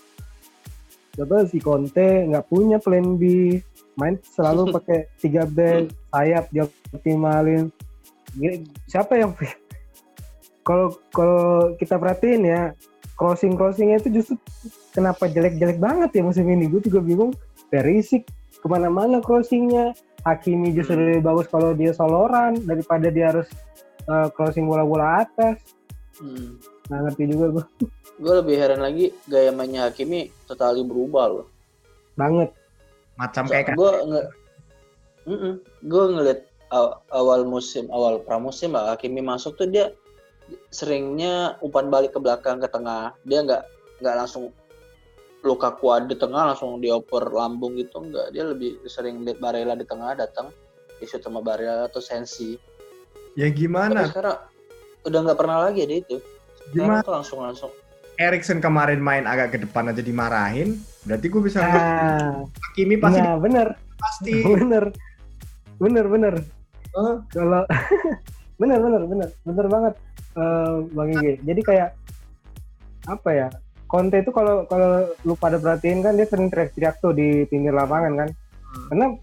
Coba 1.11 1.43
si 1.43 1.59
Conte 1.59 2.27
nggak 2.31 2.47
punya 2.47 2.79
plan 2.79 3.19
B, 3.19 3.55
main 3.99 4.15
selalu 4.23 4.69
pakai 4.79 5.11
tiga 5.19 5.43
back, 5.43 5.91
sayap 6.15 6.45
dia 6.51 6.65
optimalin. 6.95 7.67
Siapa 8.87 9.19
yang 9.19 9.35
kalau 10.67 10.95
kalau 11.11 11.75
kita 11.75 11.99
perhatiin 11.99 12.43
ya 12.47 12.61
crossing 13.19 13.53
crossingnya 13.53 14.01
itu 14.01 14.09
justru 14.21 14.35
kenapa 14.95 15.29
jelek-jelek 15.29 15.77
banget 15.77 16.09
ya 16.17 16.21
musim 16.25 16.49
ini? 16.49 16.65
Gue 16.65 16.81
juga 16.81 17.03
bingung. 17.03 17.35
Perisik 17.69 18.25
ke 18.57 18.67
mana-mana 18.67 19.21
crossingnya. 19.21 19.93
Hakimi 20.21 20.73
justru 20.73 20.97
Hmm. 20.97 21.05
lebih 21.05 21.23
bagus 21.25 21.47
kalau 21.49 21.73
dia 21.73 21.93
soloran 21.97 22.53
daripada 22.65 23.09
dia 23.09 23.33
harus 23.33 23.49
uh, 24.05 24.29
crossing 24.33 24.65
bola-bola 24.65 25.25
atas. 25.25 25.61
Hmm. 26.19 26.59
Nggak 26.89 26.99
ngerti 27.07 27.23
juga 27.31 27.45
gue. 27.55 27.65
gue 28.23 28.33
lebih 28.43 28.55
heran 28.59 28.81
lagi 28.83 29.15
gaya 29.25 29.49
mainnya 29.55 29.87
Hakimi 29.87 30.29
totali 30.45 30.83
berubah 30.83 31.25
loh 31.31 31.47
Banget. 32.19 32.51
Macam 33.15 33.47
kayak 33.47 33.73
gue 33.77 33.91
nge 34.09 34.21
gue 35.85 36.03
ngeliat 36.17 36.41
aw- 36.73 36.97
awal 37.13 37.45
musim 37.45 37.87
awal 37.93 38.19
pramusim 38.25 38.73
lah 38.73 38.93
Hakimi 38.93 39.21
masuk 39.21 39.55
tuh 39.55 39.69
dia 39.69 39.93
seringnya 40.73 41.55
umpan 41.63 41.87
balik 41.87 42.15
ke 42.15 42.19
belakang 42.19 42.59
ke 42.59 42.67
tengah 42.67 43.15
dia 43.23 43.39
nggak 43.45 43.63
nggak 44.01 44.15
langsung 44.17 44.51
luka 45.41 45.73
kuat 45.77 46.05
di 46.05 46.15
tengah 46.17 46.53
langsung 46.53 46.77
dioper 46.81 47.29
lambung 47.33 47.73
gitu 47.77 48.01
enggak 48.01 48.29
dia 48.33 48.45
lebih 48.45 48.77
sering 48.85 49.25
lihat 49.25 49.41
Barella 49.41 49.73
di 49.73 49.85
tengah 49.85 50.13
datang 50.13 50.53
isu 51.01 51.17
sama 51.17 51.41
Barella 51.41 51.89
atau 51.89 52.01
Sensi 52.01 52.57
ya 53.33 53.49
tapi 53.49 53.57
gimana? 53.57 54.05
sekarang 54.05 54.37
udah 55.07 55.19
nggak 55.25 55.39
pernah 55.39 55.57
lagi 55.69 55.85
ada 55.85 55.95
itu 55.97 56.17
Gimana? 56.71 57.01
tuh 57.01 57.13
langsung 57.13 57.39
langsung 57.41 57.71
Erikson 58.21 58.61
kemarin 58.61 59.01
main 59.01 59.25
agak 59.25 59.57
ke 59.57 59.57
depan 59.65 59.89
aja 59.89 60.05
dimarahin, 60.05 60.77
berarti 61.09 61.25
gue 61.25 61.41
bisa 61.41 61.57
Nah, 61.65 62.45
Hakimi 62.69 63.01
pasti 63.01 63.17
nah 63.17 63.33
bener, 63.41 63.73
pasti. 63.97 64.33
bener, 64.61 64.93
bener, 65.81 66.05
bener. 66.05 66.35
Oh, 66.93 67.17
Kalau 67.33 67.65
bener, 68.61 68.77
bener, 68.77 69.01
bener, 69.09 69.29
bener 69.41 69.65
banget, 69.65 69.93
eh, 70.37 70.73
Bang 70.93 71.09
Ige. 71.17 71.41
Jadi 71.41 71.61
kayak 71.65 71.89
apa 73.09 73.29
ya? 73.33 73.47
Conte 73.89 74.21
itu 74.21 74.29
kalau 74.29 74.69
kalau 74.69 75.09
lu 75.25 75.33
pada 75.33 75.57
perhatiin 75.57 76.05
kan 76.05 76.13
dia 76.13 76.29
sering 76.29 76.53
teriak-teriak 76.53 77.01
tuh 77.01 77.17
di 77.17 77.49
pinggir 77.49 77.73
lapangan 77.73 78.13
kan. 78.21 78.29
Karena 78.93 79.17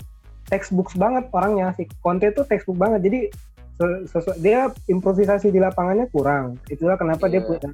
textbooks 0.50 0.98
banget 0.98 1.30
orangnya 1.30 1.70
si 1.78 1.86
Conte 2.02 2.34
itu 2.34 2.42
textbook 2.50 2.76
banget. 2.76 3.06
Jadi 3.06 3.30
dia 4.42 4.70
improvisasi 4.90 5.54
di 5.54 5.62
lapangannya 5.62 6.10
kurang. 6.10 6.58
Itulah 6.66 6.98
kenapa 6.98 7.30
dia 7.30 7.42
Iya. 7.42 7.48
punya 7.48 7.70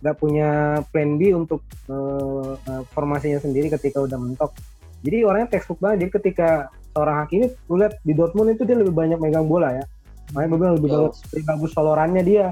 nggak 0.00 0.16
punya 0.16 0.50
plan 0.88 1.20
B 1.20 1.36
untuk 1.36 1.60
eh, 1.90 2.52
eh, 2.56 2.82
formasinya 2.96 3.36
sendiri 3.42 3.68
ketika 3.68 4.00
udah 4.00 4.16
mentok. 4.16 4.56
Jadi 5.04 5.24
orangnya 5.24 5.48
textbook 5.56 5.80
banget. 5.80 6.06
Jadi 6.06 6.10
ketika 6.20 6.48
seorang 6.92 7.16
Hakimi, 7.24 7.46
lu 7.68 7.74
lihat 7.80 8.00
di 8.04 8.12
Dortmund 8.16 8.52
itu 8.52 8.64
dia 8.64 8.76
lebih 8.76 8.92
banyak 8.92 9.20
megang 9.20 9.48
bola 9.48 9.76
ya. 9.76 9.84
Makanya 10.32 10.48
gue 10.48 10.58
bilang 10.58 10.74
lebih 10.78 10.90
bagus, 10.90 11.16
lebih 11.32 11.44
bagus 11.48 11.70
solorannya 11.74 12.22
dia. 12.24 12.46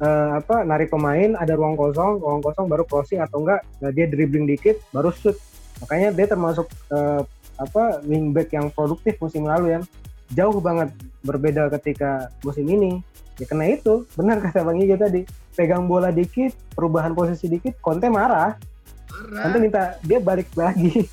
Eh, 0.00 0.30
apa 0.40 0.64
narik 0.64 0.88
pemain 0.88 1.36
ada 1.36 1.52
ruang 1.54 1.76
kosong, 1.76 2.24
ruang 2.24 2.40
kosong 2.40 2.66
baru 2.72 2.88
crossing 2.88 3.20
atau 3.20 3.44
enggak 3.44 3.60
nah 3.84 3.92
dia 3.92 4.08
dribbling 4.08 4.48
dikit 4.48 4.80
baru 4.90 5.12
shoot. 5.12 5.36
Makanya 5.84 6.08
dia 6.16 6.26
termasuk 6.26 6.66
eh, 6.90 7.22
apa 7.60 8.00
wingback 8.08 8.48
yang 8.56 8.72
produktif 8.72 9.20
musim 9.20 9.44
lalu 9.44 9.76
ya. 9.76 9.80
Jauh 10.32 10.56
banget 10.62 10.88
berbeda 11.22 11.68
ketika 11.78 12.28
musim 12.42 12.66
ini. 12.68 13.00
Ya 13.40 13.48
karena 13.48 13.72
itu, 13.72 14.04
benar 14.16 14.40
kata 14.40 14.60
Bang 14.60 14.76
Ijo 14.78 14.96
tadi. 14.96 15.24
Pegang 15.56 15.88
bola 15.88 16.12
dikit, 16.12 16.52
perubahan 16.72 17.12
posisi 17.12 17.48
dikit, 17.48 17.76
Conte 17.80 18.08
marah. 18.08 18.56
Conte 19.08 19.32
parah. 19.32 19.60
minta 19.60 19.82
dia 20.04 20.20
balik 20.20 20.48
lagi. 20.54 21.04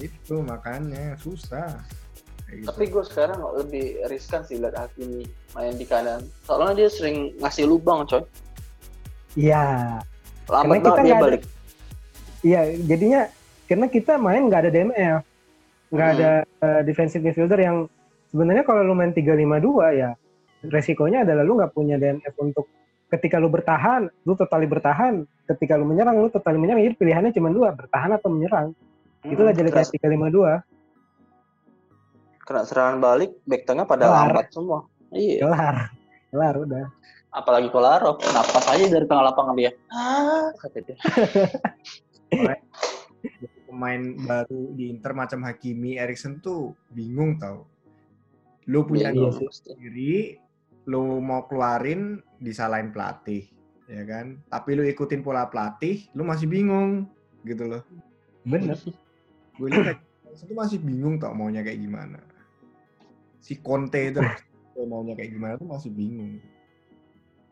Itu 0.00 0.40
makanya 0.42 1.14
susah. 1.20 1.78
Gitu. 2.50 2.66
tapi 2.66 2.90
gue 2.90 3.04
sekarang 3.06 3.38
lebih 3.62 4.02
riskan 4.10 4.42
sih 4.42 4.58
lihat 4.58 4.74
Hakimi 4.74 5.22
main 5.54 5.70
di 5.70 5.86
kanan 5.86 6.18
soalnya 6.42 6.82
dia 6.82 6.88
sering 6.90 7.30
ngasih 7.38 7.62
lubang 7.62 8.02
coy 8.10 8.26
Iya, 9.38 10.02
lambat 10.50 10.82
kita 10.82 10.90
banget 10.90 11.06
dia 11.06 11.14
balik 11.22 11.42
iya. 12.42 12.60
Jadinya 12.82 13.20
karena 13.70 13.86
kita 13.86 14.18
main 14.18 14.50
nggak 14.50 14.66
ada 14.66 14.70
DMF, 14.74 15.22
nggak 15.94 16.08
Hmm. 16.10 16.16
ada 16.18 16.30
eh, 16.42 16.80
defensive 16.82 17.22
midfielder 17.22 17.60
yang 17.62 17.86
sebenarnya 18.30 18.62
kalau 18.62 18.86
lu 18.86 18.94
main 18.94 19.10
3-5-2 19.12 19.98
ya 19.98 20.14
resikonya 20.64 21.26
adalah 21.26 21.42
lu 21.42 21.58
nggak 21.58 21.72
punya 21.74 21.98
DMF 21.98 22.34
untuk 22.38 22.70
ketika 23.10 23.42
lu 23.42 23.50
bertahan, 23.50 24.06
lu 24.22 24.38
totali 24.38 24.70
bertahan. 24.70 25.26
Ketika 25.50 25.74
lu 25.74 25.82
menyerang, 25.82 26.14
lu 26.22 26.30
totali 26.30 26.62
menyerang. 26.62 26.86
Jadi 26.86 26.94
pilihannya 26.94 27.34
cuma 27.34 27.50
dua, 27.50 27.74
bertahan 27.74 28.14
atau 28.14 28.30
menyerang. 28.30 28.70
Itulah 29.26 29.50
Hmm, 29.50 29.58
jeleknya 29.58 29.84
kena, 29.84 30.30
3-5-2. 30.30 30.62
kena 32.40 32.62
serangan 32.66 32.98
balik 32.98 33.30
back 33.46 33.62
tengah 33.62 33.86
pada 33.86 34.10
Kelar. 34.10 34.26
lambat 34.26 34.46
semua 34.50 34.78
iya 35.14 35.46
Kelar, 35.46 35.76
kelar 36.34 36.54
udah. 36.58 36.84
apalagi 37.30 37.68
Kolarov 37.70 38.18
napas 38.34 38.66
aja 38.74 38.90
dari 38.90 39.06
tengah 39.06 39.30
lapangan 39.30 39.54
dia 39.54 39.70
ah 39.94 40.50
dia 40.74 40.98
pemain 43.70 44.02
baru 44.18 44.74
di 44.74 44.90
Inter 44.90 45.14
macam 45.14 45.46
Hakimi, 45.46 45.94
Erikson 45.94 46.42
tuh 46.42 46.74
bingung 46.90 47.38
tau. 47.38 47.70
Lu 48.70 48.86
punya 48.86 49.10
Iya 49.10 49.34
sih. 49.34 49.46
pasti. 49.50 49.68
sendiri, 49.74 50.38
lu 50.86 51.18
mau 51.18 51.44
keluarin 51.50 52.22
disalahin 52.38 52.94
pelatih, 52.94 53.50
ya 53.90 54.06
kan? 54.06 54.38
Tapi 54.46 54.70
lu 54.78 54.86
ikutin 54.86 55.26
pola 55.26 55.50
pelatih, 55.50 56.06
lu 56.14 56.22
masih 56.22 56.46
bingung, 56.46 57.10
gitu 57.42 57.66
loh. 57.66 57.82
Bener. 58.46 58.78
Gue 59.58 59.68
lihat 59.74 59.98
tuh 60.30 60.56
masih 60.56 60.78
bingung 60.80 61.18
tau 61.18 61.34
maunya 61.34 61.66
kayak 61.66 61.82
gimana. 61.82 62.22
Si 63.42 63.58
Conte 63.58 64.14
itu 64.14 64.22
maunya 64.90 65.18
kayak 65.18 65.34
gimana 65.34 65.52
tuh 65.58 65.68
masih 65.68 65.90
bingung. 65.90 66.38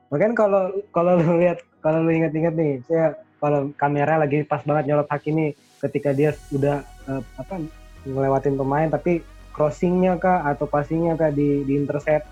Makanya 0.08 0.34
kalau 0.38 0.62
kalau 0.94 1.20
lu 1.20 1.42
lihat 1.42 1.60
kalau 1.84 2.00
lu 2.06 2.10
ingat-ingat 2.14 2.54
nih, 2.56 2.80
saya 2.88 3.18
kalau 3.42 3.70
kamera 3.76 4.18
lagi 4.18 4.42
pas 4.46 4.64
banget 4.64 4.88
nyolot 4.88 5.08
Hakimi 5.10 5.52
ketika 5.84 6.10
dia 6.16 6.32
udah 6.50 6.82
eh, 7.10 7.22
apa 7.38 7.60
ngelewatin 8.08 8.56
pemain 8.56 8.88
tapi 8.88 9.20
crossingnya 9.58 10.14
kah 10.22 10.46
atau 10.46 10.70
passingnya 10.70 11.18
kah 11.18 11.34
di, 11.34 11.66
di 11.66 11.74
intercept 11.74 12.30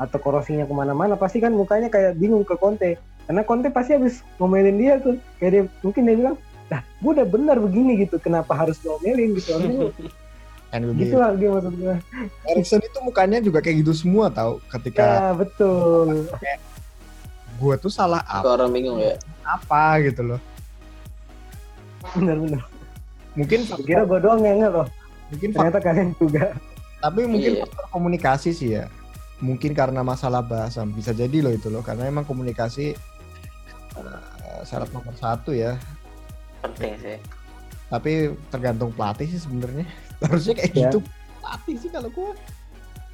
atau 0.00 0.16
crossingnya 0.16 0.64
ke 0.64 0.72
mana-mana 0.72 1.20
pasti 1.20 1.36
kan 1.36 1.52
mukanya 1.52 1.92
kayak 1.92 2.16
bingung 2.16 2.48
ke 2.48 2.56
Conte. 2.56 2.96
Karena 3.28 3.44
Conte 3.44 3.68
pasti 3.68 3.92
habis 3.92 4.24
ngomelin 4.40 4.80
dia 4.80 4.96
tuh 4.96 5.20
kayak 5.36 5.50
dia 5.52 5.62
mungkin 5.84 6.02
dia 6.08 6.16
bilang 6.16 6.36
lah 6.72 6.80
gue 6.80 7.10
udah 7.12 7.28
benar 7.28 7.60
begini 7.60 8.00
gitu 8.00 8.16
kenapa 8.16 8.56
harus 8.56 8.80
ngomelin? 8.80 9.36
Gitu. 9.36 9.52
Kan 10.72 10.88
gitu 10.96 11.20
lah 11.20 11.36
dia 11.36 11.52
maksud 11.52 11.76
gue 11.76 11.96
Erikson 12.48 12.80
itu 12.80 12.98
mukanya 13.04 13.44
juga 13.44 13.60
kayak 13.60 13.84
gitu 13.84 13.92
semua 13.92 14.32
tau. 14.32 14.56
Ketika 14.72 15.04
ya 15.04 15.20
betul. 15.36 16.24
gue 17.60 17.74
tuh 17.78 17.92
salah 17.92 18.24
apa, 18.24 18.48
orang 18.48 18.72
bingung 18.72 18.96
ya. 18.96 19.20
Apa? 19.44 20.00
Gitu 20.00 20.24
loh. 20.24 20.40
benar-benar. 22.16 22.64
Mungkin 23.36 23.60
kira 23.84 24.08
gue 24.08 24.18
doang 24.24 24.40
yang 24.40 24.72
loh 24.72 24.88
mungkin 25.32 25.48
ternyata 25.50 25.78
kalian 25.80 26.10
juga 26.14 26.52
Tapi 26.98 27.26
mungkin 27.26 27.52
Iya. 27.52 27.66
faktor 27.66 27.86
komunikasi 27.90 28.50
sih 28.52 28.68
ya. 28.72 28.86
Mungkin 29.42 29.74
karena 29.74 30.00
masalah 30.00 30.38
bahasa 30.38 30.84
bisa 30.84 31.10
jadi 31.10 31.34
loh 31.40 31.50
itu 31.50 31.66
loh 31.66 31.82
karena 31.82 32.06
emang 32.06 32.22
komunikasi 32.22 32.94
eh, 33.92 34.20
syarat 34.62 34.86
nomor 34.90 35.10
satu 35.14 35.50
ya. 35.50 35.74
penting 36.62 36.94
sih 36.96 37.18
Tapi 37.90 38.30
tergantung 38.48 38.94
pelatih 38.94 39.26
sih 39.26 39.40
sebenarnya. 39.40 39.82
Harusnya 40.22 40.54
kayak 40.54 40.72
Ya. 40.72 40.80
gitu 40.88 41.02
pelatih 41.38 41.74
sih 41.76 41.90
kalau 41.90 42.08
gua. 42.08 42.32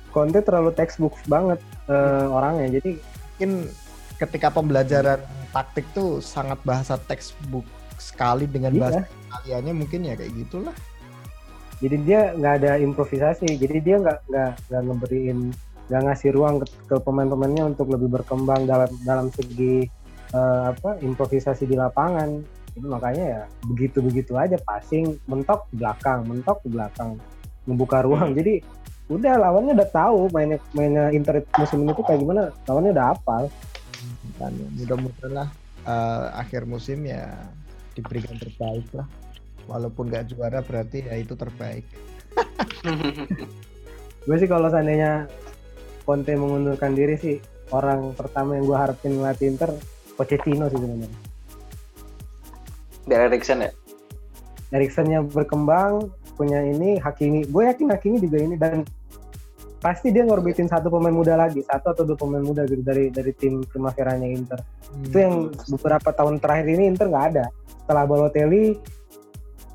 Conte 0.09 0.41
terlalu 0.41 0.71
textbook 0.73 1.17
banget 1.25 1.57
eh, 1.89 2.27
orangnya. 2.29 2.77
Jadi 2.77 3.01
Mungkin 3.39 3.71
ketika 4.19 4.51
pembelajaran 4.51 5.23
taktik 5.49 5.87
tuh 5.95 6.19
sangat 6.19 6.59
bahasa 6.61 6.99
textbook 6.99 7.63
sekali 7.97 8.45
dengan 8.45 8.75
Iya. 8.75 8.81
bahasa 8.83 9.01
kaliannya 9.31 9.73
mungkin 9.73 10.01
ya 10.03 10.13
kayak 10.13 10.35
gitulah. 10.37 10.75
Jadi 11.79 11.97
dia 12.03 12.21
nggak 12.35 12.55
ada 12.63 12.73
improvisasi. 12.83 13.55
Jadi 13.55 13.79
dia 13.83 13.97
nggak 14.03 14.19
nggak 14.27 14.53
nggak 14.71 14.83
ngeberiin 14.83 15.39
nggak 15.89 16.03
ngasih 16.05 16.31
ruang 16.37 16.61
ke, 16.61 16.67
ke 16.91 16.97
pemain-pemainnya 17.01 17.65
untuk 17.65 17.89
lebih 17.89 18.13
berkembang 18.13 18.69
dalam 18.69 18.91
dalam 19.07 19.27
segi 19.33 19.87
eh, 20.35 20.63
apa 20.75 20.99
improvisasi 20.99 21.71
di 21.71 21.79
lapangan. 21.79 22.43
Jadi 22.75 22.87
makanya 22.87 23.25
ya 23.25 23.43
begitu-begitu 23.67 24.35
aja 24.35 24.59
passing 24.67 25.19
mentok 25.31 25.71
di 25.71 25.81
belakang, 25.81 26.27
mentok 26.27 26.59
di 26.67 26.71
belakang, 26.75 27.17
membuka 27.65 28.03
ruang. 28.03 28.35
Jadi 28.35 28.59
udah 29.09 29.41
lawannya 29.41 29.73
udah 29.73 29.89
tahu 29.89 30.29
mainnya 30.35 30.59
mainnya 30.77 31.09
Inter 31.15 31.41
musim 31.57 31.87
ini 31.87 31.95
tuh 31.95 32.05
kayak 32.05 32.21
gimana. 32.27 32.51
Lawannya 32.67 32.91
udah 32.91 33.07
hafal. 33.15 33.45
Dan 34.39 34.55
mudah-mudahan 34.79 35.31
lah 35.31 35.49
eh, 35.87 36.27
akhir 36.43 36.67
musim 36.67 37.07
ya 37.07 37.39
diberikan 37.95 38.35
terbaik 38.35 38.87
lah. 38.95 39.07
Walaupun 39.69 40.09
nggak 40.09 40.33
juara 40.33 40.65
berarti 40.65 41.05
ya 41.05 41.15
itu 41.21 41.37
terbaik. 41.37 41.85
gue 44.27 44.37
sih 44.37 44.49
kalau 44.49 44.69
seandainya 44.73 45.29
Conte 46.09 46.33
mengundurkan 46.33 46.97
diri 46.97 47.21
sih 47.21 47.37
orang 47.69 48.17
pertama 48.17 48.57
yang 48.57 48.65
gue 48.65 48.79
harapin 48.81 49.13
ngelatih 49.21 49.47
Inter 49.53 49.71
Pochettino 50.17 50.73
sih 50.73 50.81
sebenarnya. 50.81 51.21
Biar 53.05 53.29
Erikson 53.29 53.65
ya? 53.65 53.73
Eriksennya 54.73 55.21
berkembang 55.25 56.13
punya 56.37 56.65
ini 56.65 56.97
Hakimi. 56.97 57.49
Gue 57.49 57.69
yakin 57.69 57.93
Hakimi 57.93 58.17
juga 58.21 58.39
ini 58.41 58.57
dan 58.57 58.89
pasti 59.79 60.11
dia 60.11 60.27
ngorbitin 60.27 60.67
satu 60.67 60.91
pemain 60.91 61.15
muda 61.15 61.39
lagi 61.39 61.63
satu 61.63 61.95
atau 61.95 62.03
dua 62.03 62.19
pemain 62.19 62.43
muda 62.43 62.67
gitu 62.67 62.83
dari 62.83 63.15
dari 63.15 63.31
tim 63.37 63.63
Primaveranya 63.63 64.27
Inter. 64.27 64.59
Itu 65.05 65.17
yang 65.17 65.35
beberapa 65.71 66.11
tahun 66.11 66.43
terakhir 66.43 66.67
ini 66.67 66.85
Inter 66.91 67.07
nggak 67.09 67.27
ada. 67.37 67.45
Setelah 67.85 68.05
Balotelli 68.05 68.75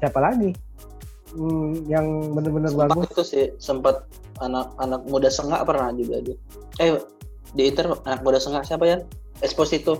siapa 0.04 0.20
lagi 0.20 0.52
Hmm, 1.34 1.82
yang 1.90 2.06
bener-bener 2.38 2.70
sempat 2.70 2.94
bagus 2.94 3.10
itu 3.10 3.24
sih 3.26 3.46
sempat 3.58 4.06
anak-anak 4.38 5.02
muda 5.10 5.34
sengak 5.34 5.66
pernah 5.66 5.90
juga 5.90 6.22
dia 6.22 6.38
eh 6.78 7.02
di 7.58 7.74
Inter 7.74 7.90
anak 8.06 8.22
muda 8.22 8.38
sengak 8.38 8.70
siapa 8.70 8.86
ya 8.86 8.98
Esposito 9.42 9.98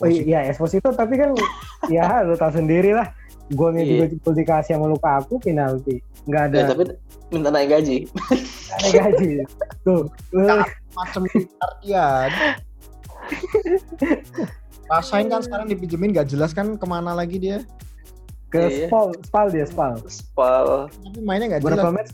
Oh 0.00 0.08
iya, 0.08 0.48
Esposito 0.48 0.90
tapi 0.90 1.14
kan 1.14 1.36
ya 1.92 2.24
lu 2.24 2.32
tahu 2.32 2.56
sendiri 2.56 2.96
lah. 2.96 3.12
Golnya 3.52 3.84
Iya. 3.84 4.08
juga 4.08 4.24
gol 4.24 4.34
dikasih 4.34 4.72
sama 4.74 4.88
Lukaku 4.88 5.36
penalti. 5.36 6.00
Nggak 6.24 6.42
ada 6.48 6.56
ya 6.56 6.64
tapi 6.66 6.82
minta 7.28 7.52
naik 7.52 7.68
gaji 7.68 8.08
ada 8.72 8.88
gaji. 8.90 9.44
Tuh, 9.84 10.08
macam 10.96 11.20
Ardian. 11.60 12.30
Rasain 14.90 15.28
kan 15.28 15.44
sekarang 15.44 15.70
dipinjemin 15.70 16.10
nggak 16.10 16.26
jelas 16.26 16.50
kan 16.50 16.74
ke 16.74 16.86
mana 16.88 17.14
lagi 17.14 17.38
dia. 17.38 17.62
Ke 18.50 18.60
Iya. 18.60 18.86
Spal, 18.86 19.04
Spal 19.22 19.46
dia 19.48 19.64
Spal. 19.64 19.94
Spal 20.04 20.66
Tapi 20.90 21.18
mainnya 21.20 21.46
nggak 21.48 21.62
Berapa 21.62 21.80
jelas. 21.80 21.94
match 21.94 22.10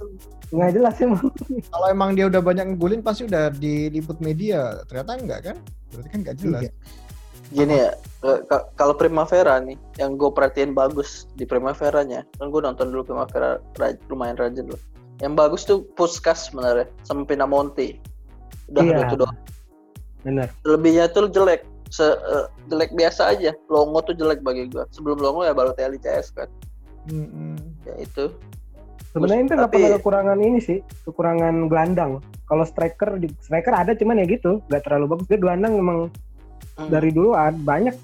nggak 0.47 0.71
jelas 0.73 0.95
emang. 1.01 1.27
Kalau 1.67 1.87
emang 1.89 2.11
dia 2.13 2.27
udah 2.27 2.39
banyak 2.39 2.67
ngegulin 2.71 3.01
pasti 3.01 3.25
udah 3.25 3.51
diliput 3.51 4.21
media. 4.21 4.79
Ternyata 4.85 5.11
enggak 5.17 5.41
kan? 5.43 5.57
Berarti 5.91 6.09
kan 6.09 6.19
nggak 6.23 6.37
jelas. 6.39 6.63
Iya. 6.63 6.73
gini 7.47 7.79
ya 7.79 7.95
kalau 8.75 8.91
Primavera 8.93 9.63
nih 9.63 9.79
yang 9.97 10.15
gue 10.15 10.27
perhatiin 10.29 10.75
bagus 10.75 11.31
di 11.33 11.47
Primaveranya 11.47 12.27
kan 12.35 12.51
gue 12.51 12.59
nonton 12.59 12.91
dulu 12.91 13.07
Primavera 13.07 13.63
raj- 13.77 14.03
lumayan 14.07 14.35
rajin 14.35 14.67
loh 14.67 14.81
yang 15.17 15.33
bagus 15.33 15.63
tuh 15.63 15.87
Puskas 15.95 16.51
sebenarnya 16.51 16.91
sama 17.03 17.23
Pinamonti 17.23 18.03
udah 18.67 18.83
Iya. 18.83 18.99
itu 19.01 19.15
doang 19.17 19.39
Bener. 20.21 20.51
lebihnya 20.67 21.07
tuh 21.07 21.31
jelek 21.31 21.63
Se 21.89 22.03
eh, 22.05 22.47
jelek 22.67 22.93
biasa 22.93 23.31
aja 23.31 23.55
Longo 23.67 24.03
tuh 24.03 24.13
jelek 24.13 24.43
bagi 24.43 24.67
gue 24.67 24.83
sebelum 24.91 25.19
Longo 25.19 25.43
ya 25.43 25.53
Balotelli 25.53 25.97
CS 25.97 26.33
kan 26.33 26.49
Mm-mm. 27.07 27.55
ya 27.85 27.95
itu 27.99 28.35
Sebenarnya 29.15 29.43
Inter 29.43 29.57
nggak 29.57 29.71
Tapi- 29.73 29.81
pernah 29.81 29.97
kekurangan 29.97 30.39
ini 30.45 30.59
sih, 30.61 30.79
kekurangan 31.09 31.73
gelandang. 31.73 32.21
Kalau 32.45 32.69
striker, 32.69 33.17
di- 33.17 33.33
striker 33.41 33.73
ada 33.73 33.97
cuman 33.97 34.21
ya 34.21 34.29
gitu, 34.29 34.61
nggak 34.69 34.85
terlalu 34.85 35.17
bagus. 35.17 35.27
Dia 35.27 35.41
gelandang 35.41 35.73
memang 35.73 36.13
Hmm. 36.77 36.93
dari 36.93 37.09
dulu 37.09 37.33
ada 37.33 37.57
banyak. 37.57 37.97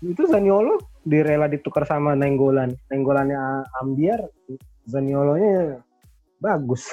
Itu 0.00 0.24
Zaniolo 0.24 0.80
direla 1.04 1.52
ditukar 1.52 1.84
sama 1.84 2.16
Nenggolan. 2.16 2.72
Nenggolannya 2.88 3.36
Ambiar, 3.76 4.24
Zaniolonya 4.88 5.84
bagus. 6.38 6.88